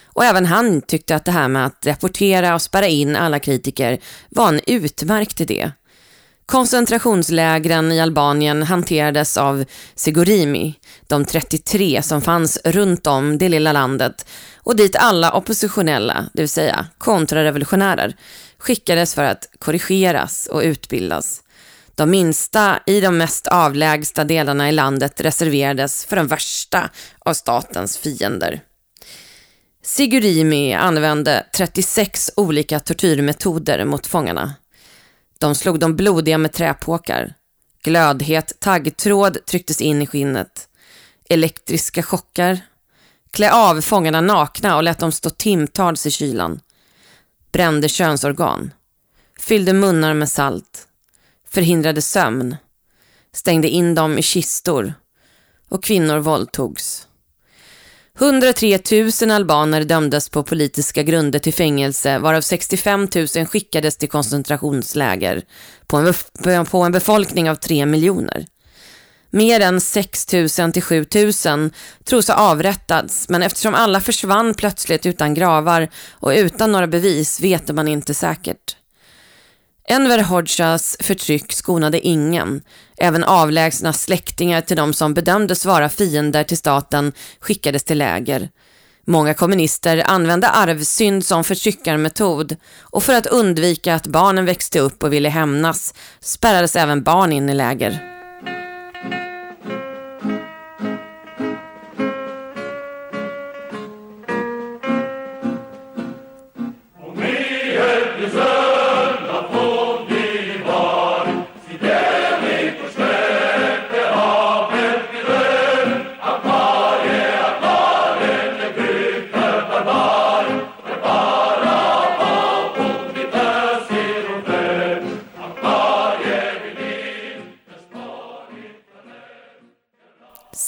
Och 0.06 0.24
även 0.24 0.46
han 0.46 0.82
tyckte 0.82 1.16
att 1.16 1.24
det 1.24 1.32
här 1.32 1.48
med 1.48 1.66
att 1.66 1.86
rapportera 1.86 2.54
och 2.54 2.62
spärra 2.62 2.86
in 2.86 3.16
alla 3.16 3.38
kritiker 3.38 3.98
var 4.28 4.48
en 4.48 4.60
utmärkt 4.66 5.40
idé. 5.40 5.72
Koncentrationslägren 6.46 7.92
i 7.92 8.00
Albanien 8.00 8.62
hanterades 8.62 9.36
av 9.36 9.64
Sigurimi, 9.94 10.74
de 11.06 11.24
33 11.24 12.02
som 12.02 12.22
fanns 12.22 12.58
runt 12.64 13.06
om 13.06 13.38
det 13.38 13.48
lilla 13.48 13.72
landet 13.72 14.26
och 14.56 14.76
dit 14.76 14.96
alla 14.96 15.32
oppositionella, 15.32 16.26
det 16.34 16.42
vill 16.42 16.48
säga 16.48 16.86
kontrarevolutionärer, 16.98 18.16
skickades 18.58 19.14
för 19.14 19.24
att 19.24 19.48
korrigeras 19.58 20.46
och 20.46 20.60
utbildas. 20.60 21.41
De 21.94 22.10
minsta 22.10 22.80
i 22.86 23.00
de 23.00 23.18
mest 23.18 23.46
avlägsta 23.46 24.24
delarna 24.24 24.68
i 24.68 24.72
landet 24.72 25.20
reserverades 25.20 26.04
för 26.04 26.16
de 26.16 26.26
värsta 26.26 26.90
av 27.18 27.34
statens 27.34 27.98
fiender. 27.98 28.60
Sigurimi 29.82 30.74
använde 30.74 31.46
36 31.56 32.30
olika 32.36 32.80
tortyrmetoder 32.80 33.84
mot 33.84 34.06
fångarna. 34.06 34.54
De 35.38 35.54
slog 35.54 35.78
dem 35.78 35.96
blodiga 35.96 36.38
med 36.38 36.52
träpåkar. 36.52 37.34
Glödhet 37.82 38.60
taggtråd 38.60 39.46
trycktes 39.46 39.80
in 39.80 40.02
i 40.02 40.06
skinnet. 40.06 40.68
Elektriska 41.28 42.02
chockar. 42.02 42.60
Klä 43.30 43.52
av 43.52 43.80
fångarna 43.80 44.20
nakna 44.20 44.76
och 44.76 44.82
lät 44.82 44.98
dem 44.98 45.12
stå 45.12 45.30
timtals 45.30 46.06
i 46.06 46.10
kylan. 46.10 46.60
Brände 47.52 47.88
könsorgan. 47.88 48.74
Fyllde 49.40 49.72
munnar 49.72 50.14
med 50.14 50.28
salt. 50.28 50.88
Förhindrade 51.52 52.02
sömn. 52.02 52.56
Stängde 53.34 53.68
in 53.68 53.94
dem 53.94 54.18
i 54.18 54.22
kistor. 54.22 54.94
Och 55.68 55.84
kvinnor 55.84 56.18
våldtogs. 56.18 57.06
103 58.18 58.78
000 59.22 59.30
albaner 59.30 59.84
dömdes 59.84 60.28
på 60.28 60.42
politiska 60.42 61.02
grunder 61.02 61.38
till 61.38 61.54
fängelse 61.54 62.18
varav 62.18 62.40
65 62.40 63.08
000 63.36 63.46
skickades 63.46 63.96
till 63.96 64.08
koncentrationsläger 64.08 65.42
på 65.86 65.96
en, 65.96 66.64
på 66.64 66.78
en 66.78 66.92
befolkning 66.92 67.50
av 67.50 67.54
3 67.54 67.86
miljoner. 67.86 68.46
Mer 69.30 69.60
än 69.60 69.80
6 69.80 70.32
000 70.58 70.72
till 70.72 70.82
7 70.82 71.06
000 71.46 71.70
tros 72.04 72.28
ha 72.28 72.34
avrättats 72.34 73.28
men 73.28 73.42
eftersom 73.42 73.74
alla 73.74 74.00
försvann 74.00 74.54
plötsligt 74.54 75.06
utan 75.06 75.34
gravar 75.34 75.88
och 76.10 76.30
utan 76.30 76.72
några 76.72 76.86
bevis 76.86 77.40
vet 77.40 77.74
man 77.74 77.88
inte 77.88 78.14
säkert. 78.14 78.76
Enver 79.92 80.18
Hodjas 80.18 80.96
förtryck 81.00 81.52
skonade 81.52 82.00
ingen. 82.00 82.62
Även 82.96 83.24
avlägsna 83.24 83.92
släktingar 83.92 84.60
till 84.60 84.76
de 84.76 84.92
som 84.92 85.14
bedömdes 85.14 85.66
vara 85.66 85.88
fiender 85.88 86.44
till 86.44 86.56
staten 86.56 87.12
skickades 87.40 87.84
till 87.84 87.98
läger. 87.98 88.50
Många 89.06 89.34
kommunister 89.34 90.02
använde 90.06 90.48
arvsynd 90.48 91.24
som 91.24 91.44
förtryckarmetod 91.44 92.56
och 92.80 93.02
för 93.02 93.14
att 93.14 93.26
undvika 93.26 93.94
att 93.94 94.06
barnen 94.06 94.44
växte 94.44 94.80
upp 94.80 95.02
och 95.02 95.12
ville 95.12 95.28
hämnas 95.28 95.94
spärrades 96.20 96.76
även 96.76 97.02
barn 97.02 97.32
in 97.32 97.48
i 97.48 97.54
läger. 97.54 98.11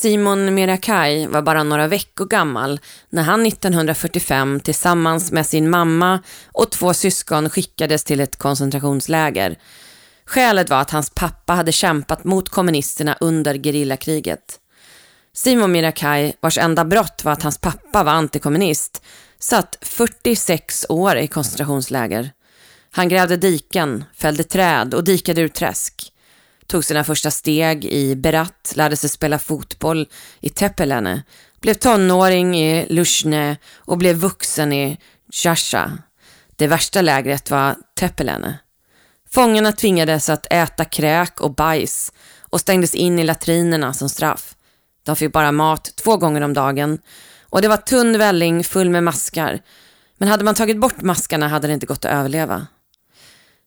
Simon 0.05 0.55
Mirakai 0.55 1.27
var 1.27 1.43
bara 1.43 1.63
några 1.63 1.87
veckor 1.87 2.27
gammal 2.27 2.81
när 3.11 3.23
han 3.23 3.47
1945 3.47 4.61
tillsammans 4.61 5.33
med 5.33 5.47
sin 5.47 5.71
mamma 5.71 6.23
och 6.53 6.71
två 6.71 6.95
syskon 6.95 7.51
skickades 7.51 8.05
till 8.05 8.21
ett 8.21 8.37
koncentrationsläger. 8.37 9.59
Skälet 10.25 10.71
var 10.71 10.81
att 10.81 10.91
hans 10.91 11.11
pappa 11.11 11.53
hade 11.53 11.73
kämpat 11.73 12.25
mot 12.25 12.49
kommunisterna 12.49 13.17
under 13.21 13.55
gerillakriget. 13.55 14.61
Simon 15.33 15.73
Mirakai, 15.73 16.33
vars 16.41 16.59
enda 16.59 16.85
brott 16.85 17.25
var 17.25 17.33
att 17.33 17.43
hans 17.43 17.59
pappa 17.59 18.03
var 18.03 18.13
antikommunist, 18.13 19.03
satt 19.39 19.79
46 19.83 20.87
år 20.89 21.17
i 21.17 21.27
koncentrationsläger. 21.27 22.31
Han 22.91 23.09
grävde 23.09 23.37
diken, 23.37 24.05
fällde 24.17 24.45
träd 24.45 24.95
och 24.95 25.05
dikade 25.05 25.41
ur 25.41 25.49
träsk 25.49 26.14
tog 26.67 26.85
sina 26.85 27.05
första 27.05 27.31
steg 27.31 27.85
i 27.85 28.17
Berat, 28.17 28.73
lärde 28.75 28.97
sig 28.97 29.11
spela 29.11 29.39
fotboll 29.39 30.09
i 30.41 30.51
Tepelene, 30.51 31.23
blev 31.61 31.75
tonåring 31.75 32.61
i 32.61 32.87
Lushne 32.89 33.57
och 33.77 33.99
blev 33.99 34.17
vuxen 34.17 34.73
i 34.73 34.99
Shasha. 35.33 35.99
Det 36.57 36.67
värsta 36.67 37.03
lägret 37.03 37.51
var 37.51 37.77
Tepelene. 37.99 38.59
Fångarna 39.31 39.73
tvingades 39.73 40.29
att 40.29 40.47
äta 40.51 40.85
kräk 40.85 41.41
och 41.41 41.55
bajs 41.55 42.13
och 42.41 42.61
stängdes 42.61 42.95
in 42.95 43.19
i 43.19 43.25
latrinerna 43.25 43.93
som 43.93 44.09
straff. 44.09 44.55
De 45.03 45.17
fick 45.17 45.33
bara 45.33 45.53
mat 45.53 45.91
två 45.97 46.17
gånger 46.17 46.41
om 46.41 46.55
dagen 46.55 46.99
och 47.43 47.63
det 47.63 47.69
var 47.69 47.77
tunn 47.77 48.19
välling 48.19 48.65
full 48.65 48.91
med 48.91 49.05
maskar. 49.05 49.61
Men 50.19 50.29
hade 50.29 50.45
man 50.45 50.55
tagit 50.55 50.81
bort 50.81 51.03
maskarna 51.03 51.49
hade 51.49 51.67
det 51.67 51.75
inte 51.75 51.87
gått 51.87 52.05
att 52.05 52.13
överleva. 52.13 52.67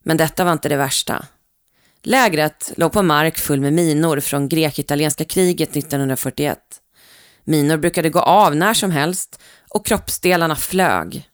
Men 0.03 0.17
detta 0.17 0.43
var 0.43 0.51
inte 0.51 0.69
det 0.69 0.77
värsta. 0.77 1.25
Lägret 2.03 2.71
låg 2.77 2.91
på 2.91 3.01
mark 3.01 3.37
full 3.37 3.61
med 3.61 3.73
minor 3.73 4.19
från 4.19 4.49
grek-italienska 4.49 5.25
kriget 5.25 5.75
1941. 5.75 6.59
Minor 7.43 7.77
brukade 7.77 8.09
gå 8.09 8.19
av 8.19 8.55
när 8.55 8.73
som 8.73 8.91
helst 8.91 9.39
och 9.69 9.85
kroppsdelarna 9.85 10.55
flög. 10.55 11.29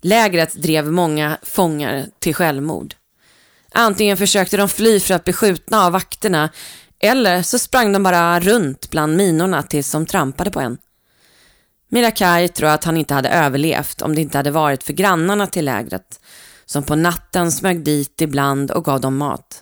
Lägret 0.00 0.54
drev 0.54 0.92
många 0.92 1.38
fångar 1.42 2.06
till 2.18 2.34
självmord. 2.34 2.94
Antingen 3.72 4.16
försökte 4.16 4.56
de 4.56 4.68
fly 4.68 5.00
för 5.00 5.14
att 5.14 5.24
bli 5.24 5.32
skjutna 5.32 5.86
av 5.86 5.92
vakterna 5.92 6.50
eller 7.00 7.42
så 7.42 7.58
sprang 7.58 7.92
de 7.92 8.02
bara 8.02 8.40
runt 8.40 8.90
bland 8.90 9.16
minorna 9.16 9.62
tills 9.62 9.92
de 9.92 10.06
trampade 10.06 10.50
på 10.50 10.60
en. 10.60 10.78
Mirakai 11.88 12.48
tror 12.48 12.68
att 12.68 12.84
han 12.84 12.96
inte 12.96 13.14
hade 13.14 13.28
överlevt 13.28 14.02
om 14.02 14.14
det 14.14 14.20
inte 14.20 14.38
hade 14.38 14.50
varit 14.50 14.82
för 14.82 14.92
grannarna 14.92 15.46
till 15.46 15.64
lägret 15.64 16.20
som 16.64 16.82
på 16.82 16.94
natten 16.94 17.52
smög 17.52 17.84
dit 17.84 18.20
ibland 18.20 18.70
och 18.70 18.84
gav 18.84 19.00
dem 19.00 19.16
mat. 19.16 19.61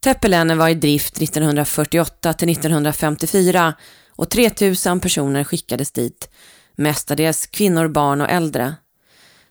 Töppelänne 0.00 0.54
var 0.54 0.68
i 0.68 0.74
drift 0.74 1.22
1948 1.22 2.32
till 2.32 2.48
1954 2.50 3.74
och 4.16 4.30
3000 4.30 5.00
personer 5.00 5.44
skickades 5.44 5.92
dit, 5.92 6.30
mestadels 6.76 7.46
kvinnor, 7.46 7.88
barn 7.88 8.20
och 8.20 8.30
äldre. 8.30 8.74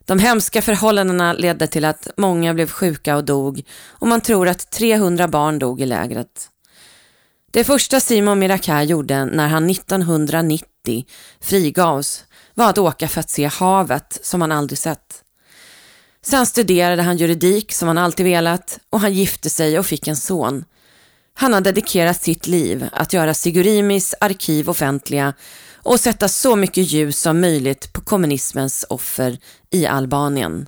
De 0.05 0.19
hemska 0.19 0.61
förhållandena 0.61 1.33
ledde 1.33 1.67
till 1.67 1.85
att 1.85 2.07
många 2.17 2.53
blev 2.53 2.69
sjuka 2.69 3.15
och 3.15 3.25
dog 3.25 3.63
och 3.87 4.07
man 4.07 4.21
tror 4.21 4.47
att 4.47 4.71
300 4.71 5.27
barn 5.27 5.59
dog 5.59 5.81
i 5.81 5.85
lägret. 5.85 6.49
Det 7.51 7.63
första 7.63 7.99
Simon 7.99 8.39
Mirakai 8.39 8.85
gjorde 8.85 9.25
när 9.25 9.47
han 9.47 9.69
1990 9.69 11.05
frigavs 11.41 12.23
var 12.53 12.69
att 12.69 12.77
åka 12.77 13.07
för 13.07 13.19
att 13.19 13.29
se 13.29 13.45
havet 13.45 14.19
som 14.21 14.41
han 14.41 14.51
aldrig 14.51 14.77
sett. 14.77 15.23
Sen 16.29 16.45
studerade 16.45 17.01
han 17.01 17.17
juridik 17.17 17.73
som 17.73 17.87
han 17.87 17.97
alltid 17.97 18.25
velat 18.25 18.79
och 18.89 18.99
han 18.99 19.13
gifte 19.13 19.49
sig 19.49 19.79
och 19.79 19.85
fick 19.85 20.07
en 20.07 20.15
son. 20.15 20.65
Han 21.33 21.53
har 21.53 21.61
dedikerat 21.61 22.21
sitt 22.21 22.47
liv 22.47 22.85
att 22.91 23.13
göra 23.13 23.33
Sigurimis 23.33 24.15
arkiv 24.19 24.69
offentliga 24.69 25.33
och 25.75 25.99
sätta 25.99 26.27
så 26.27 26.55
mycket 26.55 26.91
ljus 26.91 27.19
som 27.21 27.41
möjligt 27.41 27.93
på 27.93 28.01
kommunismens 28.01 28.85
offer 28.89 29.37
i 29.69 29.85
Albanien. 29.85 30.67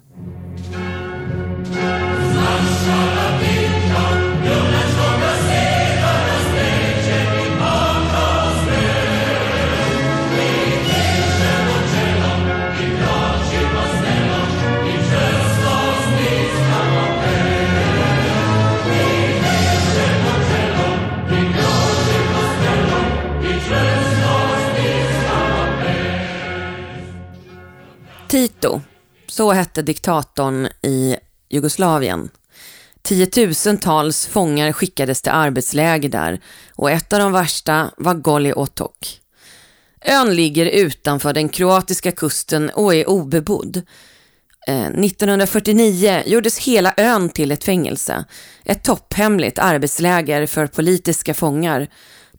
Tito, 28.60 28.82
så 29.28 29.52
hette 29.52 29.82
diktatorn 29.82 30.68
i 30.82 31.16
Jugoslavien. 31.50 32.30
Tiotusentals 33.02 34.28
fångar 34.28 34.72
skickades 34.72 35.22
till 35.22 35.32
arbetsläger 35.32 36.10
där 36.10 36.40
och 36.76 36.92
ett 36.92 37.14
av 37.14 37.20
de 37.20 37.32
värsta 37.32 37.92
var 37.98 38.14
Goli 38.14 38.54
Otok. 38.54 39.20
Ön 40.02 40.36
ligger 40.36 40.66
utanför 40.66 41.34
den 41.34 41.50
kroatiska 41.50 42.12
kusten 42.12 42.70
och 42.70 42.96
är 42.96 43.10
obebodd. 43.10 43.82
Eh, 44.68 44.88
1949 44.88 46.24
gjordes 46.26 46.58
hela 46.58 46.94
ön 46.98 47.30
till 47.30 47.52
ett 47.52 47.64
fängelse, 47.64 48.26
ett 48.66 48.84
topphemligt 48.84 49.60
arbetsläger 49.60 50.46
för 50.46 50.68
politiska 50.68 51.34
fångar. 51.34 51.88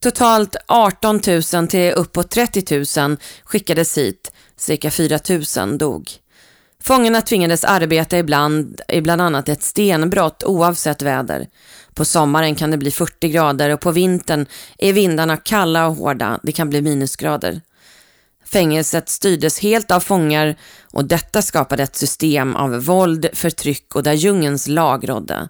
Totalt 0.01 0.57
18 0.67 1.21
000 1.53 1.69
till 1.69 1.93
uppåt 1.93 2.31
30 2.31 3.01
000 3.01 3.17
skickades 3.45 3.99
hit, 3.99 4.33
cirka 4.61 4.91
4 4.91 5.19
000 5.57 5.79
dog. 5.79 6.11
Fångarna 6.83 7.23
tvingades 7.23 7.65
arbeta 7.65 8.19
ibland 8.19 8.81
i 8.89 9.01
bland 9.01 9.23
annat 9.23 9.49
ett 9.49 9.63
stenbrott 9.63 10.45
oavsett 10.45 11.03
väder. 11.03 11.49
På 11.95 12.05
sommaren 12.05 12.55
kan 12.55 12.71
det 12.71 12.79
bli 12.79 12.91
40 12.91 13.29
grader 13.29 13.71
och 13.71 13.81
på 13.81 13.91
vintern 13.91 14.47
är 14.79 14.93
vindarna 14.93 15.37
kalla 15.37 15.87
och 15.87 15.95
hårda, 15.95 16.41
det 16.43 16.53
kan 16.53 16.71
bli 16.71 16.83
minusgrader. 16.83 17.61
Fängelset 18.45 19.09
styrdes 19.09 19.59
helt 19.59 19.91
av 19.91 20.01
fångar 20.01 20.57
och 20.93 21.05
detta 21.05 21.43
skapade 21.43 21.83
ett 21.83 21.97
system 21.97 22.57
av 22.57 22.85
våld, 22.85 23.29
förtryck 23.33 23.95
och 23.95 24.03
där 24.03 24.13
djungens 24.13 24.69
lag 24.69 25.09
rådde. 25.09 25.49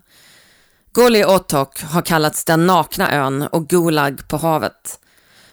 Goli 0.92 1.24
Otok 1.24 1.82
har 1.82 2.02
kallats 2.02 2.44
den 2.44 2.66
nakna 2.66 3.12
ön 3.12 3.42
och 3.42 3.68
Gulag 3.68 4.28
på 4.28 4.36
havet. 4.36 4.99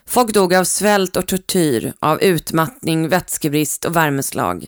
Folk 0.10 0.34
dog 0.34 0.54
av 0.54 0.64
svält 0.64 1.18
och 1.18 1.28
tortyr, 1.28 1.94
av 2.00 2.24
utmattning, 2.24 3.10
vätskebrist 3.10 3.86
och 3.86 3.96
värmeslag. 3.96 4.66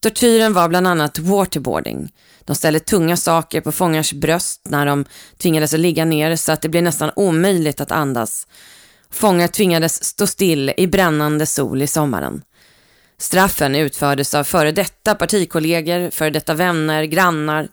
Tortyren 0.00 0.52
var 0.52 0.68
bland 0.68 0.86
annat 0.86 1.18
waterboarding. 1.18 2.12
De 2.44 2.56
ställde 2.56 2.80
tunga 2.80 3.16
saker 3.16 3.60
på 3.60 3.72
fångars 3.72 4.12
bröst 4.12 4.60
när 4.64 4.86
de 4.86 5.04
tvingades 5.38 5.74
att 5.74 5.80
ligga 5.80 6.04
ner 6.04 6.36
så 6.36 6.52
att 6.52 6.62
det 6.62 6.68
blev 6.68 6.82
nästan 6.82 7.10
omöjligt 7.16 7.80
att 7.80 7.90
andas. 7.90 8.46
Fångar 9.10 9.48
tvingades 9.48 10.04
stå 10.04 10.26
still 10.26 10.72
i 10.76 10.86
brännande 10.86 11.46
sol 11.46 11.82
i 11.82 11.86
sommaren. 11.86 12.42
Straffen 13.18 13.74
utfördes 13.74 14.34
av 14.34 14.44
före 14.44 14.72
detta 14.72 15.14
partikollegor, 15.14 16.10
före 16.10 16.30
detta 16.30 16.54
vänner, 16.54 17.04
grannar. 17.04 17.68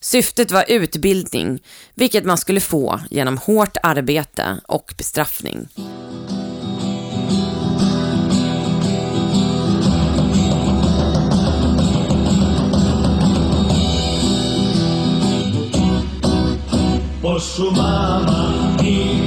Syftet 0.00 0.50
var 0.50 0.64
utbildning, 0.68 1.62
vilket 1.94 2.24
man 2.24 2.38
skulle 2.38 2.60
få 2.60 3.00
genom 3.10 3.38
hårt 3.38 3.76
arbete 3.82 4.60
och 4.68 4.94
bestraffning. 4.98 5.68
Poszło 17.22 17.70
mama 17.70 18.52
i 18.82 19.26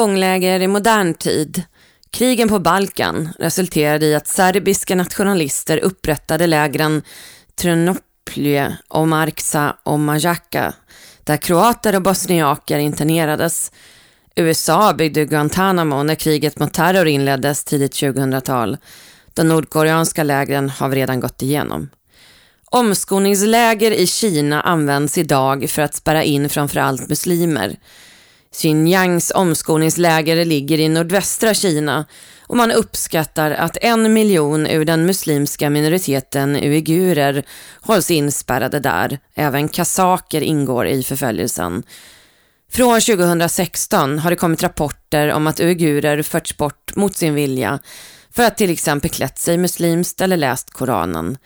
Fångläger 0.00 0.62
i 0.62 0.68
modern 0.68 1.14
tid. 1.14 1.69
Krigen 2.12 2.48
på 2.48 2.58
Balkan 2.58 3.28
resulterade 3.38 4.06
i 4.06 4.14
att 4.14 4.28
serbiska 4.28 4.94
nationalister 4.94 5.78
upprättade 5.78 6.46
lägren 6.46 7.02
Trnoplje, 7.54 8.76
Omarksa 8.88 9.76
och 9.82 9.98
Majaka 9.98 10.74
där 11.24 11.36
kroater 11.36 11.96
och 11.96 12.02
bosniaker 12.02 12.78
internerades. 12.78 13.72
USA 14.36 14.94
byggde 14.94 15.24
Guantanamo 15.24 16.02
när 16.02 16.14
kriget 16.14 16.58
mot 16.58 16.74
terror 16.74 17.06
inleddes 17.06 17.64
tidigt 17.64 17.92
2000-tal. 17.92 18.76
De 19.34 19.48
nordkoreanska 19.48 20.22
lägren 20.22 20.70
har 20.70 20.88
vi 20.88 20.96
redan 20.96 21.20
gått 21.20 21.42
igenom. 21.42 21.88
Omskolningsläger 22.64 23.90
i 23.90 24.06
Kina 24.06 24.60
används 24.60 25.18
idag 25.18 25.70
för 25.70 25.82
att 25.82 25.94
spärra 25.94 26.24
in 26.24 26.48
framförallt 26.48 27.08
muslimer. 27.08 27.76
Xinjiangs 28.54 29.32
omskolningsläger 29.34 30.44
ligger 30.44 30.80
i 30.80 30.88
nordvästra 30.88 31.54
Kina 31.54 32.06
och 32.46 32.56
man 32.56 32.72
uppskattar 32.72 33.50
att 33.50 33.76
en 33.80 34.12
miljon 34.12 34.66
ur 34.66 34.84
den 34.84 35.06
muslimska 35.06 35.70
minoriteten 35.70 36.56
uigurer 36.56 37.44
hålls 37.80 38.10
inspärrade 38.10 38.80
där. 38.80 39.18
Även 39.34 39.68
kasaker 39.68 40.40
ingår 40.40 40.86
i 40.86 41.02
förföljelsen. 41.02 41.82
Från 42.70 43.00
2016 43.00 44.18
har 44.18 44.30
det 44.30 44.36
kommit 44.36 44.62
rapporter 44.62 45.32
om 45.32 45.46
att 45.46 45.60
uigurer 45.60 46.22
förts 46.22 46.56
bort 46.56 46.96
mot 46.96 47.16
sin 47.16 47.34
vilja 47.34 47.78
för 48.30 48.42
att 48.42 48.56
till 48.56 48.70
exempel 48.70 49.10
klätt 49.10 49.38
sig 49.38 49.58
muslimskt 49.58 50.20
eller 50.20 50.36
läst 50.36 50.70
Koranen. 50.70 51.38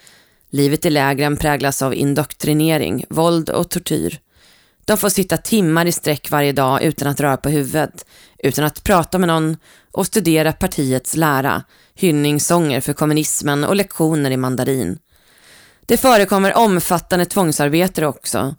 Livet 0.50 0.86
i 0.86 0.90
lägren 0.90 1.36
präglas 1.36 1.82
av 1.82 1.94
indoktrinering, 1.94 3.04
våld 3.08 3.50
och 3.50 3.70
tortyr. 3.70 4.18
De 4.84 4.96
får 4.96 5.08
sitta 5.08 5.36
timmar 5.36 5.86
i 5.86 5.92
sträck 5.92 6.30
varje 6.30 6.52
dag 6.52 6.82
utan 6.82 7.08
att 7.08 7.20
röra 7.20 7.36
på 7.36 7.48
huvudet, 7.48 8.06
utan 8.38 8.64
att 8.64 8.84
prata 8.84 9.18
med 9.18 9.28
någon 9.28 9.56
och 9.92 10.06
studera 10.06 10.52
partiets 10.52 11.16
lära, 11.16 11.62
hyllningssånger 11.94 12.80
för 12.80 12.92
kommunismen 12.92 13.64
och 13.64 13.76
lektioner 13.76 14.30
i 14.30 14.36
mandarin. 14.36 14.98
Det 15.86 15.96
förekommer 15.96 16.56
omfattande 16.56 17.24
tvångsarbete 17.24 18.06
också. 18.06 18.54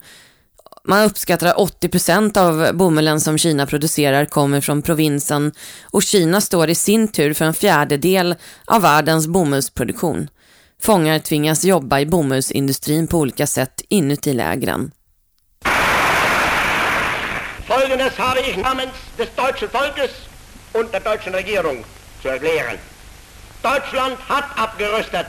Man 0.87 1.03
uppskattar 1.03 1.47
att 1.47 1.81
80% 1.81 2.37
av 2.37 2.77
bomullen 2.77 3.21
som 3.21 3.37
Kina 3.37 3.65
producerar 3.65 4.25
kommer 4.25 4.61
från 4.61 4.81
provinsen 4.81 5.51
och 5.83 6.03
Kina 6.03 6.41
står 6.41 6.69
i 6.69 6.75
sin 6.75 7.07
tur 7.07 7.33
för 7.33 7.45
en 7.45 7.53
fjärdedel 7.53 8.35
av 8.65 8.81
världens 8.81 9.27
bomullsproduktion. 9.27 10.29
Fångar 10.81 11.19
tvingas 11.19 11.65
jobba 11.65 11.99
i 11.99 12.05
bomullsindustrin 12.05 13.07
på 13.07 13.17
olika 13.19 13.47
sätt 13.47 13.81
inuti 13.89 14.33
lägren. 14.33 14.91
Folgendes 17.67 18.17
habe 18.19 18.39
ich 18.41 18.57
namens 18.57 18.93
des 19.17 19.33
deutschen 19.35 19.69
Volkes 19.69 20.11
und 20.73 20.93
der 20.93 20.99
deutschen 20.99 21.33
Regierung 21.33 21.83
zu 22.21 22.27
erklären. 22.29 22.77
Deutschland 23.63 24.17
hat 24.29 24.45
abgerüstet. 24.55 25.27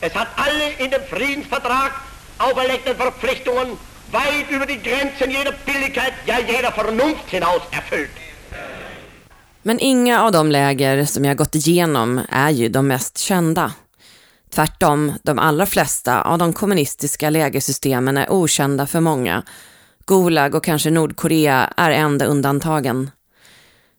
Es 0.00 0.12
hat 0.14 0.28
alle 0.36 0.84
in 0.84 0.90
dem 0.90 1.02
Friedensvertrag 1.02 1.92
auferlegten 2.38 2.96
Verpflichtungen 2.96 3.78
weit 4.10 4.50
über 4.50 4.66
die 4.66 4.82
Grenzen 4.82 5.30
jeder 5.30 5.52
Billigkeit, 5.64 6.12
ja 6.26 6.38
jeder 6.38 6.72
Vernunft 6.72 7.28
hinaus 7.30 7.62
erfüllt. 7.70 8.10
Men 9.62 9.78
inga 9.78 10.22
av 10.22 10.32
de 10.32 10.50
läger 10.50 11.04
som 11.04 11.24
jag 11.24 11.36
gått 11.36 11.54
igenom 11.54 12.20
är 12.28 12.50
ju 12.50 12.68
de 12.68 12.86
mest 12.86 13.18
kända. 13.18 13.72
Tvärtom, 14.54 15.12
de 15.22 15.38
allra 15.38 15.66
flesta 15.66 16.22
av 16.22 16.38
de 16.38 16.52
kommunistiska 16.52 17.30
lägersystemen 17.30 18.16
är 18.16 18.30
okända 18.30 18.86
för 18.86 19.00
många 19.00 19.42
Gulag 20.06 20.54
och 20.54 20.64
kanske 20.64 20.90
Nordkorea 20.90 21.72
är 21.76 21.90
enda 21.90 22.24
undantagen. 22.26 23.10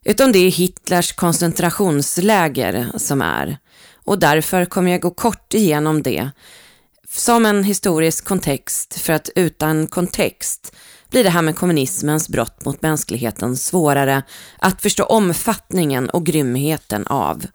Utan 0.06 0.32
det 0.32 0.40
är 0.40 0.52
Hitlers 0.52 1.14
koncentrationsläger 1.14 2.92
som 2.98 3.22
är. 3.22 3.58
Och 4.06 4.20
därför 4.20 4.66
kommer 4.66 4.92
jag 4.92 5.02
gå 5.02 5.12
kort 5.12 5.54
igenom 5.54 6.04
det. 6.04 6.30
Som 7.10 7.46
en 7.46 7.64
historisk 7.64 8.26
kontext, 8.26 9.00
för 9.00 9.14
att 9.14 9.30
utan 9.36 9.88
kontext 9.88 10.76
blir 11.10 11.24
det 11.24 11.30
här 11.30 11.42
med 11.42 11.56
kommunismens 11.56 12.30
brott 12.30 12.66
mot 12.66 12.82
mänskligheten 12.82 13.58
svårare 13.58 14.24
att 14.60 14.82
förstå 14.82 15.04
omfattningen 15.04 16.10
och 16.10 16.26
grymheten 16.26 17.08
av. 17.08 17.46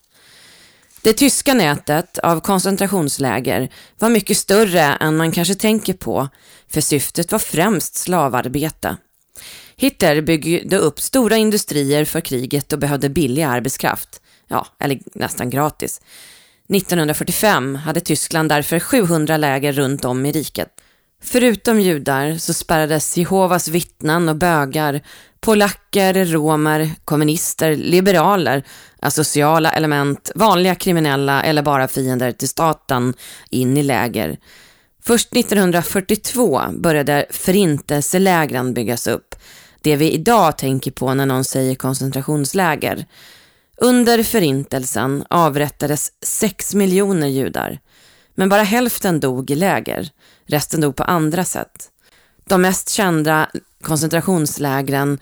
Det 1.03 1.12
tyska 1.12 1.55
nätet 1.55 2.18
av 2.18 2.40
koncentrationsläger 2.40 3.68
var 3.98 4.09
mycket 4.09 4.36
större 4.36 4.82
än 4.82 5.16
man 5.16 5.32
kanske 5.32 5.55
tänker 5.55 5.94
på, 5.94 6.28
för 6.73 6.81
syftet 6.81 7.33
var 7.33 7.39
främst 7.39 7.97
slavarbete. 7.97 8.97
Hitler 9.77 10.20
byggde 10.20 10.77
upp 10.77 11.01
stora 11.01 11.37
industrier 11.37 12.05
för 12.05 12.20
kriget 12.20 12.73
och 12.73 12.79
behövde 12.79 13.09
billig 13.09 13.43
arbetskraft. 13.43 14.23
Ja, 14.49 14.66
eller 14.79 15.01
nästan 15.14 15.51
gratis. 15.51 16.01
1945 16.68 17.75
hade 17.75 18.01
Tyskland 18.01 18.49
därför 18.49 18.81
700 18.81 19.37
läger 19.37 19.73
runt 19.73 20.05
om 20.05 20.27
i 20.27 20.33
riket. 20.33 20.68
Förutom 21.23 21.81
judar 21.81 22.37
så 22.39 22.55
spärrades 22.55 23.16
Jehovas 23.16 23.68
vittnen 23.68 24.29
och 24.29 24.37
bögar, 24.37 25.01
polacker, 25.41 26.25
romer, 26.25 26.91
kommunister, 27.05 27.77
liberaler, 27.77 28.62
asociala 29.01 29.73
element, 29.73 30.31
vanliga 30.35 30.75
kriminella 30.75 31.43
eller 31.43 31.62
bara 31.62 31.89
fiender 31.89 32.33
till 32.33 32.49
staten 32.49 33.14
in 33.51 33.77
i 33.77 33.83
läger. 33.83 34.39
Först 35.05 35.36
1942 35.36 36.62
började 36.72 37.26
förintelselägren 37.30 38.74
byggas 38.74 39.07
upp. 39.07 39.34
Det 39.80 39.96
vi 39.96 40.11
idag 40.11 40.59
tänker 40.59 40.90
på 40.90 41.14
när 41.14 41.26
någon 41.26 41.44
säger 41.44 41.74
koncentrationsläger. 41.74 43.07
Under 43.76 44.22
förintelsen 44.22 45.24
avrättades 45.30 46.12
6 46.20 46.74
miljoner 46.74 47.26
judar. 47.26 47.78
Men 48.34 48.48
bara 48.48 48.62
hälften 48.62 49.20
dog 49.20 49.50
i 49.50 49.55
läger. 49.55 50.11
Resten 50.46 50.80
dog 50.80 50.96
på 50.96 51.05
andra 51.05 51.44
sätt. 51.44 51.90
De 52.44 52.62
mest 52.62 52.88
kända 52.88 53.50
koncentrationslägren 53.82 55.18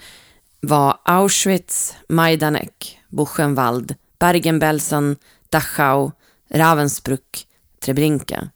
var 0.61 0.99
Auschwitz, 1.05 1.95
Majdanek, 2.09 2.99
Buchenwald, 3.09 3.95
Bergen-Belsen, 4.18 5.16
Dachau, 5.51 6.12
Ravensbrück, 6.51 7.47
Treblinka. 7.81 8.49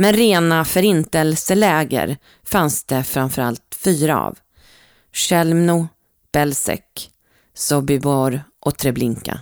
Men 0.00 0.12
rena 0.12 0.64
förintelseläger 0.64 2.16
fanns 2.44 2.84
det 2.84 3.04
framförallt 3.04 3.78
fyra 3.84 4.20
av. 4.20 4.38
Chelmno, 5.12 5.88
Belzec, 6.32 6.80
Sobibor 7.54 8.42
och 8.60 8.78
Treblinka. 8.78 9.40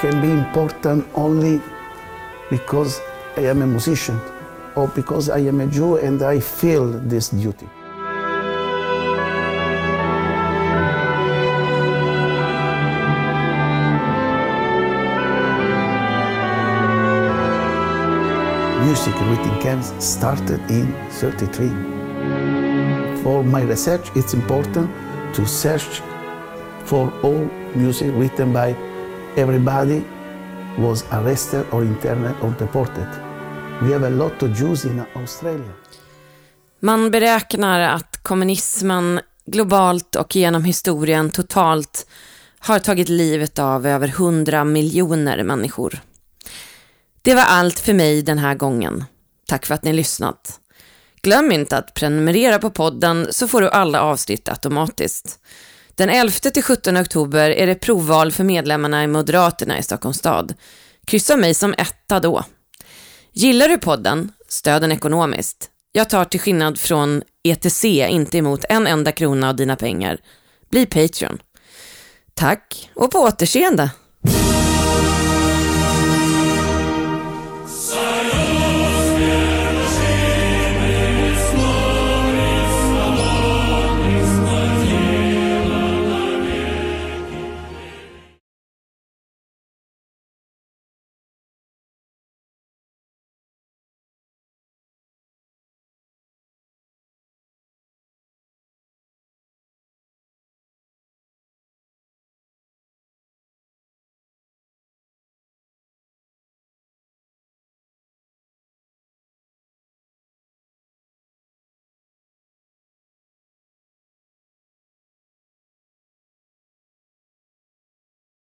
can 0.00 0.20
be 0.20 0.30
important 0.30 1.04
only 1.14 1.60
because 2.50 3.00
I 3.36 3.50
am 3.50 3.62
a 3.62 3.66
musician 3.66 4.20
or 4.74 4.90
because 4.94 5.30
I 5.30 5.38
am 5.48 5.60
a 5.60 5.66
Jew 5.66 5.98
and 5.98 6.22
I 6.22 6.40
feel 6.40 6.92
this 7.08 7.30
duty. 7.30 7.66
Music 18.84 19.14
written 19.14 19.60
camps 19.62 19.92
started 19.98 20.60
in 20.70 20.94
33. 21.10 21.68
For 23.22 23.42
my 23.44 23.62
research, 23.62 24.10
it's 24.14 24.34
important 24.34 24.90
to 25.34 25.46
search 25.46 26.02
for 26.84 27.12
all 27.22 27.48
music 27.74 28.10
written 28.14 28.52
by 28.52 28.76
everybody 29.36 30.02
was 30.78 31.04
arrested 31.12 31.64
or 31.72 31.82
interned 31.82 32.34
or 32.42 32.54
deported. 32.58 33.08
We 33.82 33.92
have 33.92 34.06
a 34.06 34.10
lot 34.10 34.42
of 34.42 34.58
Jews 34.58 34.84
in 34.84 35.02
Australia. 35.14 35.72
Man 36.80 37.10
beräknar 37.10 37.80
att 37.80 38.18
kommunismen 38.22 39.20
globalt 39.46 40.16
och 40.16 40.36
genom 40.36 40.64
historien 40.64 41.30
totalt 41.30 42.06
har 42.58 42.78
tagit 42.78 43.08
livet 43.08 43.58
av 43.58 43.86
över 43.86 44.08
100 44.08 44.64
miljoner 44.64 45.42
människor. 45.42 46.00
Det 47.24 47.34
var 47.34 47.42
allt 47.42 47.80
för 47.80 47.92
mig 47.92 48.22
den 48.22 48.38
här 48.38 48.54
gången. 48.54 49.04
Tack 49.46 49.66
för 49.66 49.74
att 49.74 49.84
ni 49.84 49.92
lyssnat. 49.92 50.60
Glöm 51.22 51.52
inte 51.52 51.76
att 51.76 51.94
prenumerera 51.94 52.58
på 52.58 52.70
podden 52.70 53.26
så 53.30 53.48
får 53.48 53.60
du 53.60 53.68
alla 53.68 54.00
avsnitt 54.00 54.48
automatiskt. 54.48 55.38
Den 55.94 56.10
11-17 56.10 57.02
oktober 57.02 57.50
är 57.50 57.66
det 57.66 57.74
provval 57.74 58.32
för 58.32 58.44
medlemmarna 58.44 59.04
i 59.04 59.06
Moderaterna 59.06 59.78
i 59.78 59.82
Stockholms 59.82 60.18
stad. 60.18 60.54
Kryssa 61.06 61.36
mig 61.36 61.54
som 61.54 61.74
etta 61.78 62.20
då. 62.20 62.44
Gillar 63.32 63.68
du 63.68 63.78
podden? 63.78 64.32
Stöd 64.48 64.82
den 64.82 64.92
ekonomiskt. 64.92 65.70
Jag 65.92 66.10
tar 66.10 66.24
till 66.24 66.40
skillnad 66.40 66.78
från 66.78 67.22
ETC 67.42 67.84
inte 67.84 68.38
emot 68.38 68.64
en 68.68 68.86
enda 68.86 69.12
krona 69.12 69.48
av 69.48 69.56
dina 69.56 69.76
pengar. 69.76 70.18
Bli 70.70 70.86
Patreon. 70.86 71.38
Tack 72.34 72.90
och 72.94 73.10
på 73.10 73.18
återseende! 73.18 73.90